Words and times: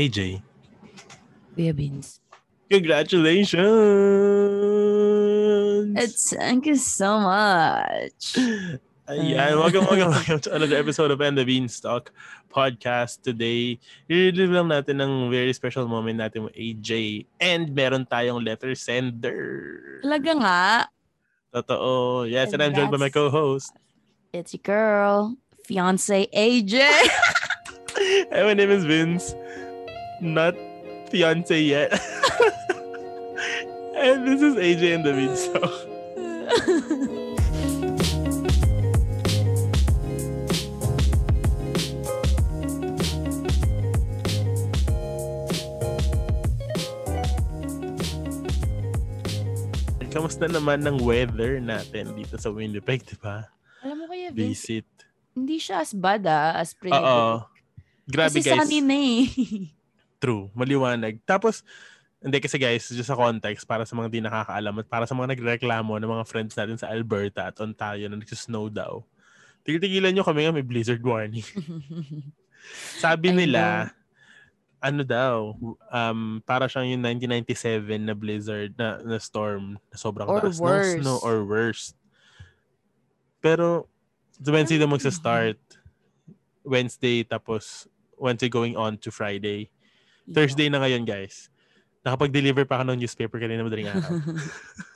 AJ. 0.00 0.40
Kuya 1.52 1.76
Beans. 1.76 2.24
Congratulations! 2.72 3.60
It's, 5.92 6.32
thank 6.32 6.64
you 6.64 6.80
so 6.80 7.20
much. 7.20 8.32
Uh, 9.04 9.12
Ayan, 9.12 9.60
welcome, 9.60 9.84
welcome, 9.84 10.08
welcome 10.16 10.40
to 10.40 10.56
another 10.56 10.80
episode 10.80 11.10
of 11.10 11.20
And 11.20 11.36
the 11.36 11.44
Beanstalk 11.44 12.08
podcast 12.48 13.20
today. 13.20 13.76
I-review 14.08 14.48
lang 14.48 14.72
natin 14.72 15.04
ng 15.04 15.28
very 15.28 15.52
special 15.52 15.84
moment 15.84 16.16
natin 16.16 16.48
with 16.48 16.56
AJ 16.56 17.26
and 17.36 17.68
meron 17.76 18.08
tayong 18.08 18.40
letter 18.40 18.72
sender. 18.72 20.00
Talaga 20.00 20.32
nga. 20.40 20.88
Totoo. 21.52 22.24
Yes, 22.24 22.56
and, 22.56 22.64
and 22.64 22.72
I'm 22.72 22.74
joined 22.78 22.94
by 22.94 23.02
my 23.02 23.12
co-host. 23.12 23.76
It's 24.32 24.56
your 24.56 24.64
girl, 24.64 25.36
fiance 25.68 26.24
AJ. 26.32 26.88
hey, 28.32 28.46
my 28.48 28.56
name 28.56 28.72
is 28.72 28.88
Vince. 28.88 29.36
Not 30.20 30.54
fiance 31.08 31.60
yet. 31.60 31.92
and 33.96 34.28
this 34.28 34.42
is 34.42 34.54
AJ 34.54 34.94
and 34.94 35.04
the 35.04 35.12
Beanstalk. 35.16 35.72
Kamusta 50.10 50.50
naman 50.50 50.82
ng 50.84 51.00
weather 51.06 51.62
natin 51.62 52.12
dito 52.18 52.34
sa 52.36 52.50
Winnipeg, 52.50 53.06
di 53.06 53.14
ba? 53.16 53.46
Alam 53.80 54.04
mo 54.04 54.04
kaya, 54.10 54.28
Vince, 54.34 54.84
Visit. 54.84 54.88
hindi 55.32 55.56
siya 55.56 55.80
as 55.80 55.94
bad 55.94 56.26
ah, 56.28 56.58
as 56.58 56.74
Oo. 56.74 56.82
predicted. 56.82 57.40
Grabe 58.10 58.36
Kasi 58.36 58.40
guys. 58.42 58.58
sunny 58.66 58.80
na 58.82 58.96
eh. 58.98 59.24
True. 60.20 60.52
Maliwanag. 60.52 61.18
Tapos, 61.24 61.64
hindi 62.20 62.36
kasi 62.36 62.60
guys, 62.60 62.92
just 62.92 63.08
sa 63.08 63.16
context, 63.16 63.64
para 63.64 63.88
sa 63.88 63.96
mga 63.96 64.12
di 64.12 64.20
nakakaalam 64.20 64.84
at 64.84 64.86
para 64.92 65.08
sa 65.08 65.16
mga 65.16 65.32
nagreklamo 65.32 65.96
ng 65.96 66.12
mga 66.20 66.28
friends 66.28 66.52
natin 66.52 66.76
sa 66.76 66.92
Alberta 66.92 67.48
at 67.48 67.56
Ontario 67.56 68.12
na 68.12 68.20
nagsisnow 68.20 68.68
daw. 68.68 69.00
Tigil-tigilan 69.64 70.12
nyo 70.12 70.24
kami 70.24 70.44
nga 70.44 70.52
may 70.52 70.64
blizzard 70.64 71.00
warning. 71.00 71.44
Sabi 73.00 73.32
nila, 73.32 73.88
ano 74.80 75.00
daw, 75.04 75.56
um, 75.92 76.44
para 76.44 76.68
siyang 76.68 76.92
yung 76.92 77.02
1997 77.04 77.88
na 78.00 78.12
blizzard, 78.12 78.72
na, 78.76 79.00
na 79.00 79.16
storm, 79.16 79.80
na 79.88 79.96
sobrang 79.96 80.28
Or 80.28 80.44
taas 80.44 80.60
worse. 80.60 81.00
ng 81.00 81.04
snow 81.04 81.18
or 81.24 81.44
worse. 81.44 81.96
Pero, 83.40 83.88
Wednesday 84.40 84.76
daw 84.76 84.88
magsa-start. 84.88 85.60
Wednesday, 86.64 87.24
tapos 87.24 87.88
Wednesday 88.20 88.52
going 88.52 88.76
on 88.76 89.00
to 89.00 89.08
Friday. 89.08 89.72
Thursday 90.30 90.70
na 90.70 90.78
ngayon, 90.78 91.02
guys. 91.02 91.50
Nakapag-deliver 92.00 92.64
pa 92.64 92.80
ako 92.80 92.84
ng 92.88 93.00
newspaper 93.04 93.36
kanina 93.36 93.60
madaling 93.60 93.92
araw. 93.92 94.08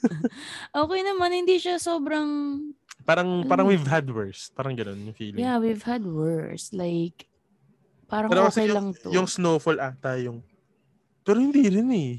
okay 0.88 1.00
naman, 1.04 1.30
hindi 1.36 1.60
siya 1.60 1.77
sobrang... 1.77 2.60
Parang, 3.04 3.44
Alam 3.44 3.50
parang 3.50 3.66
we've 3.68 3.84
had 3.84 4.08
worse. 4.08 4.48
Parang 4.56 4.72
ganun 4.72 4.96
yung 5.05 5.16
feeling. 5.16 5.44
Yeah, 5.44 5.60
we've 5.60 5.84
had 5.84 6.08
worse. 6.08 6.72
Like, 6.72 7.28
parang 8.08 8.32
Pero 8.32 8.48
okay 8.48 8.72
yung, 8.72 8.77
lang 8.77 8.86
to. 8.96 9.12
yung 9.12 9.28
snowfall 9.28 9.77
ata 9.77 10.16
yung... 10.16 10.40
Pero 11.20 11.36
hindi 11.44 11.68
rin 11.68 11.88
eh. 11.92 12.12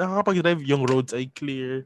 Nakakapag-drive, 0.00 0.64
yung 0.64 0.88
roads 0.88 1.12
ay 1.12 1.28
clear 1.28 1.84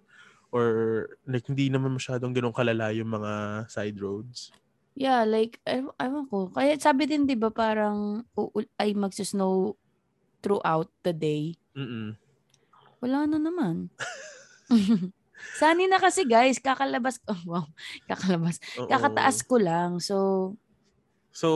or 0.52 1.08
like 1.24 1.48
hindi 1.48 1.72
naman 1.72 1.96
masyadong 1.96 2.36
ganun 2.36 2.52
kalala 2.52 2.92
yung 2.92 3.08
mga 3.08 3.64
side 3.72 3.96
roads. 3.98 4.52
Yeah, 4.92 5.24
like, 5.24 5.56
ew- 5.64 5.96
ewan 5.96 6.28
ko. 6.28 6.52
Kaya 6.52 6.76
sabi 6.76 7.08
din, 7.08 7.24
di 7.24 7.32
ba, 7.32 7.48
parang 7.48 8.28
uul- 8.36 8.68
ay 8.76 8.92
magsisnow 8.92 9.80
throughout 10.42 10.90
the 11.00 11.14
day. 11.14 11.54
Mm-mm. 11.72 12.18
Wala 12.98 13.24
na 13.24 13.38
naman. 13.38 13.88
Sani 15.58 15.90
na 15.90 15.98
kasi 15.98 16.22
guys, 16.22 16.58
kakalabas, 16.58 17.18
oh, 17.30 17.40
wow, 17.46 17.66
kakalabas. 18.06 18.58
Oo. 18.78 18.86
Kakataas 18.86 19.42
ko 19.42 19.56
lang. 19.58 19.98
So, 19.98 20.16
So, 21.32 21.48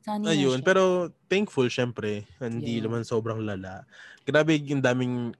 sani 0.00 0.24
na 0.24 0.32
ayun. 0.32 0.64
Pero 0.64 1.12
thankful 1.28 1.68
syempre. 1.68 2.24
Hindi 2.40 2.80
Yeah. 2.80 2.88
naman 2.88 3.04
sobrang 3.04 3.44
lala. 3.44 3.84
Grabe 4.24 4.56
yung 4.56 4.80
daming 4.80 5.36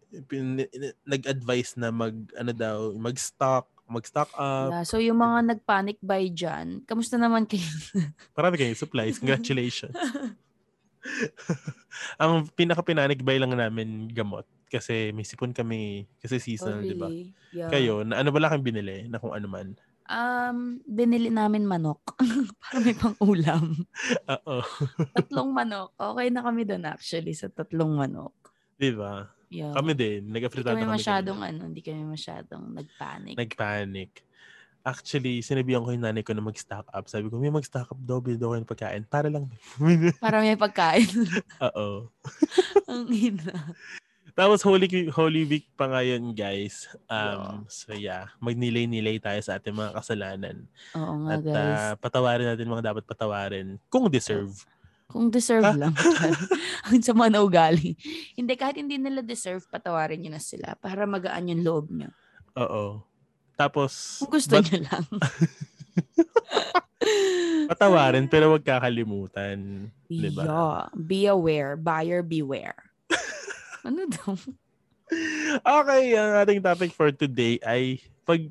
nag-advise 1.02 1.80
na 1.80 1.88
mag, 1.88 2.12
ano 2.36 2.52
daw, 2.52 2.92
mag-stock, 2.92 3.66
mag-stock 3.88 4.28
up. 4.36 4.70
Yeah, 4.70 4.84
so 4.84 5.00
yung 5.00 5.18
mga 5.18 5.56
nagpanic 5.56 5.98
buy 5.98 6.28
dyan, 6.28 6.84
kamusta 6.84 7.16
naman 7.16 7.48
kayo? 7.48 7.64
Marami 8.36 8.54
kayong 8.60 8.78
supplies. 8.78 9.16
Congratulations. 9.22 9.96
Ang 12.22 12.48
pinaka-panic 12.50 13.20
buy 13.20 13.38
lang 13.38 13.52
namin 13.52 14.08
gamot. 14.08 14.44
Kasi 14.70 15.10
may 15.10 15.26
sipon 15.26 15.50
kami. 15.50 16.06
Kasi 16.18 16.38
seasonal, 16.38 16.82
di 16.82 16.94
ba? 16.94 17.08
Oh, 17.08 17.28
Yeah. 17.50 17.66
Kayo, 17.66 18.06
na 18.06 18.22
ano 18.22 18.30
ba 18.30 18.38
lang 18.38 18.54
kayong 18.54 18.68
binili? 18.70 18.96
Na 19.10 19.18
kung 19.18 19.34
ano 19.34 19.50
man. 19.50 19.74
Um, 20.06 20.78
binili 20.86 21.34
namin 21.34 21.66
manok. 21.66 21.98
Para 22.62 22.78
may 22.78 22.94
pang 22.94 23.18
ulam. 23.18 23.74
Oo. 24.38 24.62
Tatlong 25.10 25.50
manok. 25.50 25.90
Okay 25.98 26.30
na 26.30 26.46
kami 26.46 26.62
doon 26.62 26.86
actually 26.86 27.34
sa 27.34 27.50
tatlong 27.50 27.98
manok. 27.98 28.30
di 28.78 28.94
ba? 28.94 29.26
Yeah. 29.50 29.74
Kami 29.74 29.98
din. 29.98 30.30
hindi 30.30 30.34
Nag-afritada 30.38 30.78
kami 30.78 30.86
kami. 30.86 30.94
masyadong 30.94 31.38
kanina. 31.42 31.58
ano, 31.58 31.68
hindi 31.74 31.82
kami 31.82 32.02
masyadong 32.06 32.64
nagpanic. 32.70 33.34
Nag-panic. 33.34 34.10
Actually, 34.80 35.40
sinabihan 35.40 35.80
ko 35.80 35.92
yung 35.92 36.00
nanay 36.00 36.24
ko 36.24 36.32
na 36.32 36.40
mag-stock 36.40 36.88
up. 36.88 37.04
Sabi 37.04 37.28
ko, 37.28 37.36
may 37.36 37.48
mag-stock 37.48 37.84
up 37.86 38.00
daw, 38.00 38.16
bilhin 38.18 38.40
daw 38.40 38.50
kayo 38.50 38.60
ng 38.60 38.70
pagkain. 38.70 39.02
Para 39.04 39.28
lang. 39.28 39.44
Para 40.24 40.40
may 40.40 40.56
pagkain. 40.56 41.04
Oo. 41.68 42.08
Ang 42.88 43.04
ina. 43.08 43.76
Tapos 44.32 44.62
Holy, 44.62 44.88
Holy 45.10 45.44
Week 45.44 45.68
pa 45.74 45.84
ngayon, 45.86 46.32
guys. 46.32 46.88
Um, 47.06 47.68
So 47.68 47.92
yeah, 47.92 48.32
magnilay-nilay 48.38 49.20
tayo 49.20 49.36
sa 49.40 49.60
ating 49.60 49.74
mga 49.74 49.92
kasalanan. 49.92 50.64
Oo 50.94 51.12
nga 51.22 51.30
At 51.34 51.40
guys. 51.42 51.76
ah, 51.76 51.94
patawarin 52.00 52.48
natin 52.48 52.64
mga 52.66 52.86
dapat 52.86 53.04
patawarin 53.04 53.76
kung 53.86 54.08
deserve. 54.08 54.54
Kung 55.04 55.28
deserve 55.28 55.66
Ah. 55.66 55.76
lang. 55.76 55.92
Ang 56.86 57.02
sama 57.02 57.26
na 57.26 57.42
ugali. 57.42 57.98
Hindi, 58.32 58.54
kahit 58.54 58.78
hindi 58.78 58.96
nila 58.96 59.20
deserve, 59.20 59.66
patawarin 59.66 60.22
nyo 60.22 60.32
na 60.32 60.40
sila 60.40 60.72
para 60.78 61.04
magaan 61.04 61.50
yung 61.50 61.60
loob 61.60 61.90
nyo. 61.90 62.08
Oo. 62.56 63.02
Tapos, 63.60 64.24
Kung 64.24 64.32
gusto 64.32 64.56
but- 64.56 64.64
nyo 64.72 64.78
lang. 64.88 65.04
patawarin 67.70 68.26
pero 68.26 68.50
wag 68.50 68.64
kakalimutan. 68.64 69.88
Diba? 70.08 70.42
Yeah. 70.42 70.80
Be 70.96 71.28
aware. 71.28 71.76
Buyer 71.76 72.24
beware. 72.24 72.76
ano 73.86 74.08
daw? 74.10 74.34
Okay, 75.60 76.14
ang 76.14 76.34
ating 76.38 76.62
topic 76.62 76.90
for 76.94 77.10
today 77.10 77.58
ay 77.62 77.98
pag 78.22 78.46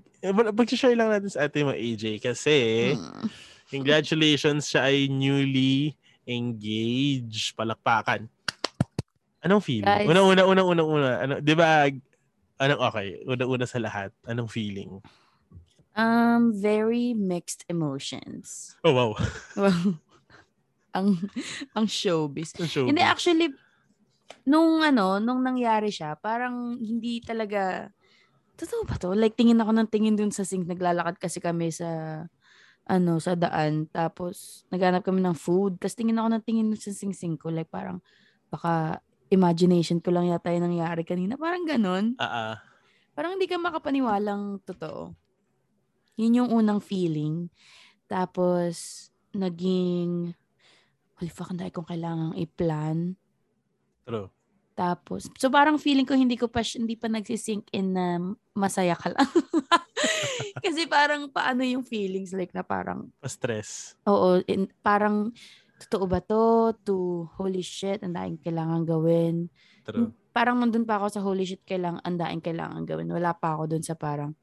pag-share 0.51 0.95
lang 0.95 1.07
natin 1.07 1.31
sa 1.31 1.47
ating 1.47 1.63
mga 1.67 1.79
AJ 1.79 2.03
kasi 2.19 2.57
Hmm. 2.95 3.27
congratulations 3.71 4.67
siya 4.67 4.87
ay 4.87 5.07
newly 5.07 5.95
engaged. 6.27 7.55
Palakpakan. 7.55 8.27
Anong 9.39 9.63
feeling? 9.63 9.87
Guys. 9.87 10.07
Una, 10.07 10.19
una, 10.21 10.43
una, 10.43 10.61
una, 10.63 10.83
una. 10.83 11.09
Ano, 11.23 11.33
di 11.39 11.55
ba, 11.55 11.87
anong 12.59 12.81
okay, 12.91 13.07
una, 13.25 13.43
una 13.47 13.65
sa 13.65 13.79
lahat. 13.79 14.11
Anong 14.27 14.51
feeling? 14.51 14.99
Um, 15.95 16.53
very 16.55 17.17
mixed 17.17 17.65
emotions. 17.67 18.75
Oh, 18.85 18.93
wow. 18.93 19.15
Wow. 19.57 19.99
ang 20.97 21.17
ang 21.73 21.87
showbiz. 21.87 22.55
Ang 22.59 22.69
showbiz. 22.69 22.89
Hindi 22.91 23.03
actually 23.03 23.49
nung 24.45 24.85
ano, 24.85 25.17
nung 25.17 25.41
nangyari 25.41 25.89
siya, 25.89 26.13
parang 26.19 26.77
hindi 26.77 27.19
talaga 27.23 27.89
Totoo 28.59 28.83
ba 28.83 28.99
to? 28.99 29.15
Like 29.15 29.39
tingin 29.39 29.63
ako 29.63 29.71
ng 29.71 29.87
tingin 29.87 30.19
dun 30.19 30.35
sa 30.35 30.43
sink, 30.43 30.67
naglalakad 30.67 31.15
kasi 31.15 31.39
kami 31.39 31.71
sa 31.71 32.21
ano, 32.83 33.15
sa 33.23 33.39
daan. 33.39 33.87
Tapos 33.87 34.67
naghanap 34.67 35.07
kami 35.07 35.23
ng 35.23 35.31
food, 35.31 35.79
tapos 35.79 35.95
tingin 35.95 36.19
ako 36.19 36.27
ng 36.35 36.43
tingin 36.43 36.67
dun 36.67 36.81
sa 36.81 36.91
sing-sing 36.91 37.39
ko, 37.39 37.47
like 37.55 37.71
parang 37.71 38.03
baka 38.51 38.99
imagination 39.29 40.01
ko 40.01 40.09
lang 40.13 40.29
yata 40.29 40.53
yung 40.53 40.73
nangyari 40.73 41.05
kanina. 41.05 41.37
Parang 41.37 41.65
ganun. 41.65 42.17
Ah. 42.17 42.61
Parang 43.13 43.37
hindi 43.37 43.45
ka 43.45 43.57
makapaniwalang 43.61 44.61
totoo. 44.65 45.13
Yun 46.19 46.43
yung 46.43 46.49
unang 46.51 46.83
feeling. 46.83 47.47
Tapos, 48.09 49.07
naging, 49.31 50.33
holy 51.15 51.31
fuck, 51.31 51.53
dahil 51.53 51.71
kong 51.71 51.89
kailangang 51.89 52.35
i-plan. 52.35 52.97
True. 54.03 54.27
Tapos, 54.79 55.27
so 55.35 55.51
parang 55.51 55.75
feeling 55.75 56.07
ko 56.07 56.15
hindi 56.15 56.39
ko 56.39 56.47
pa, 56.47 56.63
hindi 56.63 56.95
pa 56.95 57.11
nagsisink 57.11 57.67
in 57.75 57.91
na 57.91 58.15
masaya 58.55 58.95
ka 58.95 59.11
lang. 59.11 59.27
Kasi 60.63 60.87
parang 60.87 61.27
paano 61.27 61.67
yung 61.67 61.83
feelings 61.83 62.31
like 62.31 62.55
na 62.55 62.63
parang, 62.63 63.11
Pa-stress. 63.19 63.99
oo, 64.07 64.39
in, 64.47 64.71
parang, 64.79 65.35
totoo 65.79 66.05
ba 66.05 66.19
to? 66.19 66.75
To, 66.85 66.95
holy 67.39 67.63
shit, 67.63 68.03
ang 68.03 68.13
daing 68.13 68.37
kailangan 68.39 68.83
gawin. 68.83 69.47
True. 69.87 70.11
Parang 70.29 70.59
nandun 70.59 70.85
pa 70.85 70.99
ako 70.99 71.07
sa 71.09 71.23
holy 71.23 71.47
shit, 71.47 71.63
kailangan, 71.65 72.03
ang 72.03 72.17
daing 72.19 72.43
kailangan 72.43 72.83
gawin. 72.85 73.09
Wala 73.09 73.31
pa 73.33 73.55
ako 73.55 73.75
dun 73.75 73.83
sa 73.83 73.95
parang, 73.95 74.35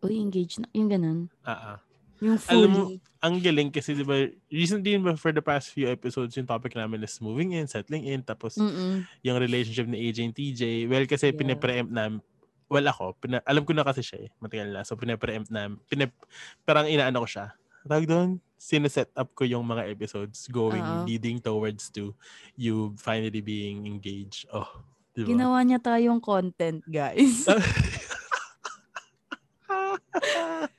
uy, 0.00 0.16
engage 0.16 0.62
na. 0.62 0.68
Yung 0.72 0.88
ganun. 0.88 1.20
Ah, 1.42 1.76
ah. 1.76 1.78
Yung 2.24 2.40
Alam 2.48 2.70
mo, 2.72 2.82
fully. 2.88 2.96
ang 3.20 3.36
galing 3.44 3.68
kasi 3.68 3.92
di 3.92 4.00
ba, 4.00 4.16
recently 4.48 4.96
for 5.20 5.36
the 5.36 5.44
past 5.44 5.68
few 5.76 5.84
episodes, 5.84 6.32
yung 6.40 6.48
topic 6.48 6.72
namin 6.72 7.04
is 7.04 7.20
moving 7.20 7.52
in, 7.52 7.68
settling 7.68 8.08
in, 8.08 8.24
tapos 8.24 8.56
Mm-mm. 8.56 9.04
yung 9.20 9.36
relationship 9.36 9.84
ni 9.84 10.08
AJ 10.08 10.18
and 10.24 10.32
TJ. 10.32 10.62
Well, 10.88 11.04
kasi 11.04 11.28
Yeah. 11.28 11.36
pinapreempt 11.36 11.92
namin, 11.92 12.24
well 12.72 12.86
ako, 12.88 13.20
pina, 13.20 13.44
alam 13.44 13.68
ko 13.68 13.76
na 13.76 13.84
kasi 13.84 14.00
siya 14.00 14.18
eh, 14.26 14.30
matagal 14.40 14.72
na. 14.72 14.80
So, 14.82 14.96
pinapreempt 14.96 15.52
namin, 15.52 15.76
pinap, 15.92 16.16
parang 16.64 16.88
inaano 16.88 17.20
ko 17.20 17.28
siya. 17.28 17.52
Tawag 17.84 18.08
doon, 18.08 18.40
sineset 18.56 19.12
up 19.12 19.30
ko 19.32 19.44
yung 19.44 19.62
mga 19.62 19.84
episodes 19.86 20.48
going, 20.48 20.80
Oo. 20.80 21.04
leading 21.04 21.38
towards 21.38 21.92
to 21.92 22.16
you 22.56 22.96
finally 22.96 23.40
being 23.40 23.84
engaged. 23.84 24.48
Oh, 24.50 24.66
di 25.12 25.22
ba? 25.22 25.28
Ginawa 25.30 25.58
niya 25.60 25.78
tayong 25.78 26.18
content, 26.18 26.80
guys. 26.88 27.44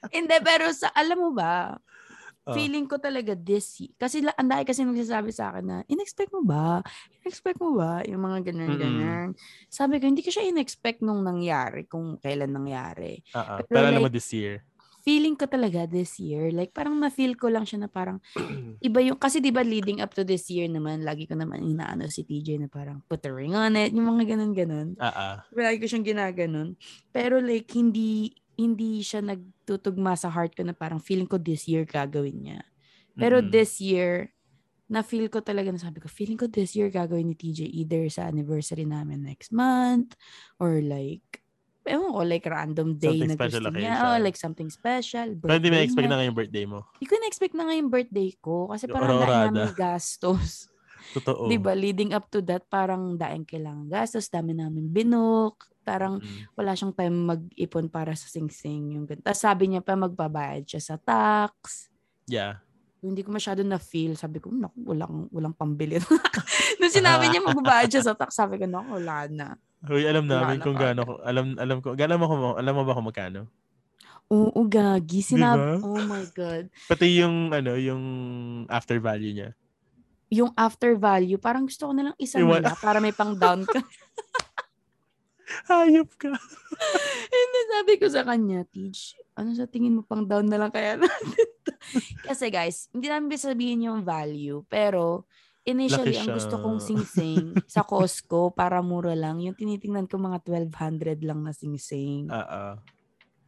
Hindi, 0.10 0.36
pero 0.42 0.72
sa, 0.74 0.90
alam 0.94 1.18
mo 1.20 1.32
ba, 1.32 1.78
Oh. 2.48 2.56
feeling 2.56 2.88
ko 2.88 2.96
talaga 2.96 3.36
this 3.36 3.76
year. 3.84 3.92
Kasi 4.00 4.24
la- 4.24 4.32
ang 4.40 4.48
dahil 4.48 4.64
kasi 4.64 4.88
nagsasabi 4.88 5.36
sa 5.36 5.52
akin 5.52 5.66
na, 5.68 5.78
in-expect 5.92 6.32
mo 6.32 6.48
ba? 6.48 6.80
In-expect 7.20 7.60
mo 7.60 7.76
ba? 7.76 8.00
Yung 8.08 8.24
mga 8.24 8.40
ganun, 8.48 8.72
Mm-mm. 8.72 8.80
ganun. 8.80 9.30
Sabi 9.68 10.00
ko, 10.00 10.08
hindi 10.08 10.24
ko 10.24 10.32
siya 10.32 10.48
in-expect 10.48 11.04
nung 11.04 11.28
nangyari, 11.28 11.84
kung 11.92 12.16
kailan 12.24 12.56
nangyari. 12.56 13.20
Ah. 13.36 13.60
Pero 13.60 13.68
Pero 13.68 13.84
alam 13.92 14.00
mo 14.00 14.08
like- 14.08 14.16
this 14.16 14.32
year. 14.32 14.64
Feeling 15.08 15.40
ko 15.40 15.48
talaga 15.48 15.88
this 15.88 16.20
year, 16.20 16.52
like 16.52 16.76
parang 16.76 17.00
na-feel 17.00 17.40
ko 17.40 17.48
lang 17.48 17.64
siya 17.64 17.88
na 17.88 17.90
parang, 17.90 18.20
iba 18.84 19.00
yung, 19.00 19.16
kasi 19.16 19.40
di 19.40 19.56
ba 19.56 19.64
leading 19.64 20.04
up 20.04 20.12
to 20.12 20.28
this 20.28 20.52
year 20.52 20.68
naman, 20.68 21.08
lagi 21.08 21.24
ko 21.24 21.40
naman 21.40 21.64
inaano 21.64 22.12
si 22.12 22.28
TJ 22.28 22.60
na 22.60 22.68
parang, 22.68 23.00
put 23.08 23.24
a 23.24 23.32
ring 23.32 23.56
on 23.56 23.80
it, 23.80 23.96
yung 23.96 24.04
mga 24.04 24.36
ganun-ganun. 24.36 25.00
Ah. 25.00 25.48
Lagi 25.56 25.80
ko 25.80 25.88
siyang 25.88 26.04
ginaganon. 26.04 26.76
Pero 27.16 27.40
like, 27.40 27.72
hindi, 27.72 28.36
hindi 28.60 29.00
siya 29.00 29.24
nagtutugma 29.24 30.20
sa 30.20 30.28
heart 30.28 30.60
ko 30.60 30.68
na 30.68 30.76
parang 30.76 31.00
feeling 31.00 31.30
ko 31.32 31.40
this 31.40 31.72
year 31.72 31.88
gagawin 31.88 32.44
niya. 32.44 32.60
Pero 33.16 33.40
Mm-mm. 33.40 33.48
this 33.48 33.80
year, 33.80 34.36
na-feel 34.92 35.32
ko 35.32 35.40
talaga 35.40 35.72
na 35.72 35.80
sabi 35.80 36.04
ko, 36.04 36.12
feeling 36.12 36.36
ko 36.36 36.52
this 36.52 36.76
year 36.76 36.92
gagawin 36.92 37.32
ni 37.32 37.36
TJ 37.40 37.64
either 37.64 38.12
sa 38.12 38.28
anniversary 38.28 38.84
namin 38.84 39.24
next 39.24 39.56
month 39.56 40.20
or 40.60 40.84
like, 40.84 41.47
ewan 41.88 42.12
ko, 42.12 42.22
like 42.22 42.46
random 42.46 42.90
day 42.96 43.18
Something 43.18 43.30
na 43.30 43.36
special 43.36 43.64
gusto 43.66 43.80
niya. 43.80 43.94
Oh, 44.00 44.18
like 44.20 44.38
something 44.38 44.70
special. 44.70 45.28
Pero 45.36 45.52
hindi 45.56 45.68
mo 45.68 45.76
birthday 45.76 45.86
expect 45.88 46.06
niya. 46.06 46.12
na 46.12 46.18
ngayong 46.20 46.38
birthday 46.38 46.66
mo. 46.68 46.80
Hindi 46.94 47.06
ko 47.08 47.16
na-expect 47.18 47.54
na 47.56 47.64
ngayong 47.66 47.90
birthday 47.90 48.30
ko 48.38 48.56
kasi 48.68 48.86
parang 48.86 49.18
dahil 49.18 49.34
namin 49.50 49.72
gastos. 49.74 50.68
Totoo. 51.16 51.48
Di 51.48 51.56
ba? 51.56 51.72
Leading 51.72 52.12
up 52.12 52.28
to 52.28 52.44
that, 52.44 52.68
parang 52.68 53.16
daing 53.16 53.48
kailangan 53.48 53.88
gastos, 53.88 54.28
dami 54.28 54.52
namin 54.52 54.92
binok, 54.92 55.56
parang 55.82 56.20
Mm. 56.20 56.52
wala 56.54 56.76
siyang 56.76 56.92
time 56.92 57.16
mag-ipon 57.16 57.88
para 57.88 58.12
sa 58.12 58.28
sing-sing. 58.28 58.92
Yung. 58.92 59.08
Tapos 59.08 59.40
sabi 59.40 59.72
niya 59.72 59.80
pa 59.80 59.96
magbabayad 59.96 60.68
siya 60.68 60.84
sa 60.84 60.96
tax. 61.00 61.88
Yeah. 62.28 62.60
Hindi 62.98 63.22
ko 63.22 63.30
masyado 63.30 63.62
na-feel. 63.62 64.18
Sabi 64.18 64.42
ko, 64.42 64.50
naku, 64.50 64.78
walang, 64.84 65.30
walang 65.30 65.54
pambili. 65.54 65.98
Nung 66.82 66.94
sinabi 66.94 67.30
niya 67.30 67.46
magbabayad 67.46 67.90
siya 67.90 68.04
sa 68.04 68.18
tax, 68.18 68.34
sabi 68.34 68.58
ko, 68.58 68.66
naku, 68.66 68.98
wala 68.98 69.30
na. 69.30 69.48
Uy, 69.86 70.04
alam 70.04 70.26
namin 70.26 70.58
na 70.58 70.64
kung 70.66 70.74
gaano, 70.74 71.02
ko- 71.06 71.22
alam, 71.22 71.54
alam 71.56 71.78
ko, 71.80 71.94
alam 71.94 72.18
mo, 72.18 72.26
kung- 72.26 72.58
alam 72.58 72.74
mo 72.74 72.82
ba 72.84 72.98
kung 72.98 73.08
magkano? 73.08 73.42
Oo, 74.28 74.60
gagi. 74.68 75.22
Sinabi, 75.22 75.80
Diba? 75.80 75.88
oh 75.88 76.02
my 76.04 76.26
God. 76.34 76.66
Pati 76.90 77.06
yung, 77.16 77.54
ano, 77.54 77.78
yung 77.78 78.04
after 78.68 78.98
value 78.98 79.32
niya. 79.32 79.50
Yung 80.28 80.52
after 80.58 80.98
value, 81.00 81.40
parang 81.40 81.64
gusto 81.64 81.88
ko 81.88 81.94
na 81.96 82.12
lang 82.12 82.16
isa 82.20 82.42
Iwan- 82.42 82.60
nila 82.60 82.76
para 82.76 83.00
may 83.00 83.16
pang 83.16 83.38
down 83.38 83.64
ka. 83.64 83.80
Hayop 85.68 86.10
ka. 86.16 86.32
Hindi, 87.34 87.60
sabi 87.72 87.94
ko 87.96 88.06
sa 88.12 88.24
kanya, 88.24 88.68
Teach, 88.68 89.16
ano 89.34 89.52
sa 89.52 89.64
tingin 89.64 89.96
mo 89.96 90.02
pang 90.04 90.28
down 90.28 90.46
na 90.46 90.60
lang 90.60 90.72
kaya 90.72 91.00
natin 91.00 91.48
to?" 91.64 91.72
Kasi 92.28 92.52
guys, 92.52 92.92
hindi 92.92 93.08
namin 93.08 93.32
sabihin 93.34 93.88
yung 93.88 94.04
value, 94.04 94.64
pero 94.68 95.24
initially, 95.64 96.16
ang 96.16 96.36
gusto 96.36 96.60
kong 96.60 96.80
sing-sing 96.80 97.56
sa 97.72 97.84
Costco 97.84 98.52
para 98.52 98.84
mura 98.84 99.16
lang, 99.16 99.40
yung 99.40 99.56
tinitingnan 99.56 100.08
ko 100.08 100.20
mga 100.20 100.44
1,200 100.44 101.24
lang 101.24 101.44
na 101.44 101.52
sing-sing. 101.52 102.28
Ah. 102.28 102.76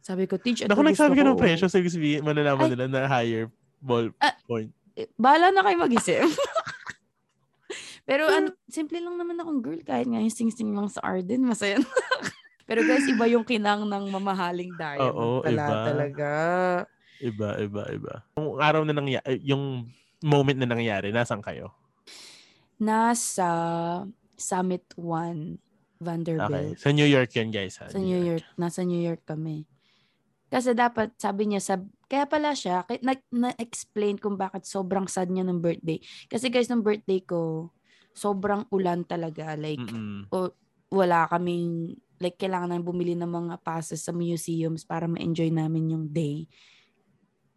Sabi 0.00 0.24
ko, 0.24 0.40
Teach, 0.40 0.64
ito 0.64 0.72
gusto 0.72 0.84
nagsabi 0.84 1.20
ko. 1.20 1.24
ng 1.26 1.36
presyo, 1.36 1.68
so 1.68 1.76
ibig 1.76 1.92
sabihin, 1.92 2.24
malalaman 2.24 2.64
Ay. 2.64 2.72
nila 2.72 2.86
na 2.88 3.00
higher 3.04 3.52
ball 3.76 4.08
Ah. 4.20 4.32
point. 4.48 4.72
Eh, 4.96 5.08
Bahala 5.16 5.52
na 5.52 5.60
kayo 5.60 5.76
mag-isip. 5.78 6.24
Pero 8.10 8.26
ano, 8.26 8.50
simple 8.66 8.98
lang 8.98 9.14
naman 9.14 9.38
akong 9.38 9.62
girl, 9.62 9.78
kahit 9.86 10.10
nga 10.10 10.18
yung 10.18 10.34
sing-sing 10.34 10.74
lang 10.74 10.90
sa 10.90 10.98
Arden, 11.06 11.46
masaya 11.46 11.78
na. 11.78 11.86
pero 12.68 12.82
guys, 12.82 13.06
iba 13.06 13.30
yung 13.30 13.46
kinang 13.46 13.86
ng 13.86 14.04
mamahaling 14.10 14.74
diamond 14.74 15.14
Oo, 15.14 15.46
pala 15.46 15.62
iba. 15.62 15.78
talaga. 15.86 16.30
Iba, 17.22 17.48
iba, 17.62 17.82
iba. 17.94 18.14
Yung 18.34 18.58
araw 18.58 18.82
na 18.82 18.90
nangyari, 18.90 19.38
yung 19.46 19.86
moment 20.18 20.58
na 20.58 20.66
nangyari, 20.66 21.14
nasan 21.14 21.38
kayo? 21.38 21.70
nasa 22.80 23.46
Summit 24.34 24.88
1, 24.96 25.60
Okay. 26.00 26.08
Vanderbilt. 26.08 26.80
Sa 26.80 26.96
New 26.96 27.04
York 27.04 27.28
yan, 27.36 27.52
guys. 27.52 27.76
Ha? 27.76 27.92
Sa 27.92 28.00
New 28.00 28.16
York. 28.24 28.40
Nasa 28.56 28.80
New 28.80 29.04
York 29.04 29.20
kami. 29.28 29.68
Kasi 30.48 30.72
dapat, 30.72 31.12
sabi 31.20 31.52
niya, 31.52 31.60
sab 31.60 31.84
kaya 32.08 32.24
pala 32.24 32.56
siya, 32.56 32.88
na- 33.04 33.28
na-explain 33.28 34.16
kung 34.16 34.40
bakit 34.40 34.64
sobrang 34.64 35.04
sad 35.04 35.28
niya 35.28 35.44
ng 35.44 35.60
birthday. 35.60 36.00
Kasi 36.26 36.48
guys, 36.48 36.72
nung 36.72 36.80
birthday 36.80 37.20
ko, 37.20 37.68
sobrang 38.14 38.66
ulan 38.74 39.06
talaga. 39.06 39.54
Like, 39.54 39.80
Mm-mm. 39.80 40.28
wala 40.90 41.30
kaming, 41.30 41.94
like, 42.18 42.36
kailangan 42.36 42.74
namin 42.74 42.86
bumili 42.86 43.14
ng 43.16 43.30
mga 43.30 43.54
passes 43.62 44.02
sa 44.02 44.12
museums 44.12 44.82
para 44.84 45.06
ma-enjoy 45.06 45.48
namin 45.48 45.94
yung 45.94 46.06
day. 46.10 46.50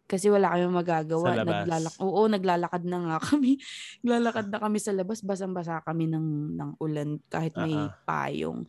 Kasi 0.04 0.28
wala 0.28 0.52
kami 0.52 0.68
magagawa. 0.68 1.32
Sa 1.32 1.38
labas. 1.40 1.64
Naglalak 1.64 1.94
Oo, 2.04 2.20
naglalakad 2.28 2.82
na 2.84 2.98
nga 3.00 3.16
kami. 3.32 3.56
naglalakad 4.04 4.46
na 4.52 4.58
kami 4.60 4.78
sa 4.78 4.92
labas. 4.92 5.24
Basang-basa 5.24 5.80
kami 5.80 6.06
ng, 6.12 6.54
ng 6.60 6.70
ulan 6.78 7.18
kahit 7.32 7.56
may 7.56 7.74
ah. 7.74 7.90
payong. 8.04 8.68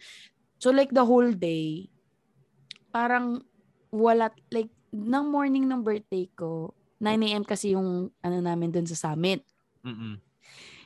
So 0.57 0.71
like 0.71 0.95
the 0.95 1.03
whole 1.03 1.35
day, 1.35 1.91
parang 2.95 3.43
wala, 3.91 4.31
like, 4.51 4.71
ng 4.95 5.25
morning 5.27 5.67
ng 5.67 5.83
birthday 5.83 6.31
ko, 6.31 6.71
9 7.03 7.27
a.m. 7.27 7.43
kasi 7.43 7.75
yung 7.75 8.07
ano 8.23 8.37
namin 8.39 8.71
dun 8.71 8.87
sa 8.87 9.11
summit. 9.11 9.43
Mm-mm. 9.83 10.24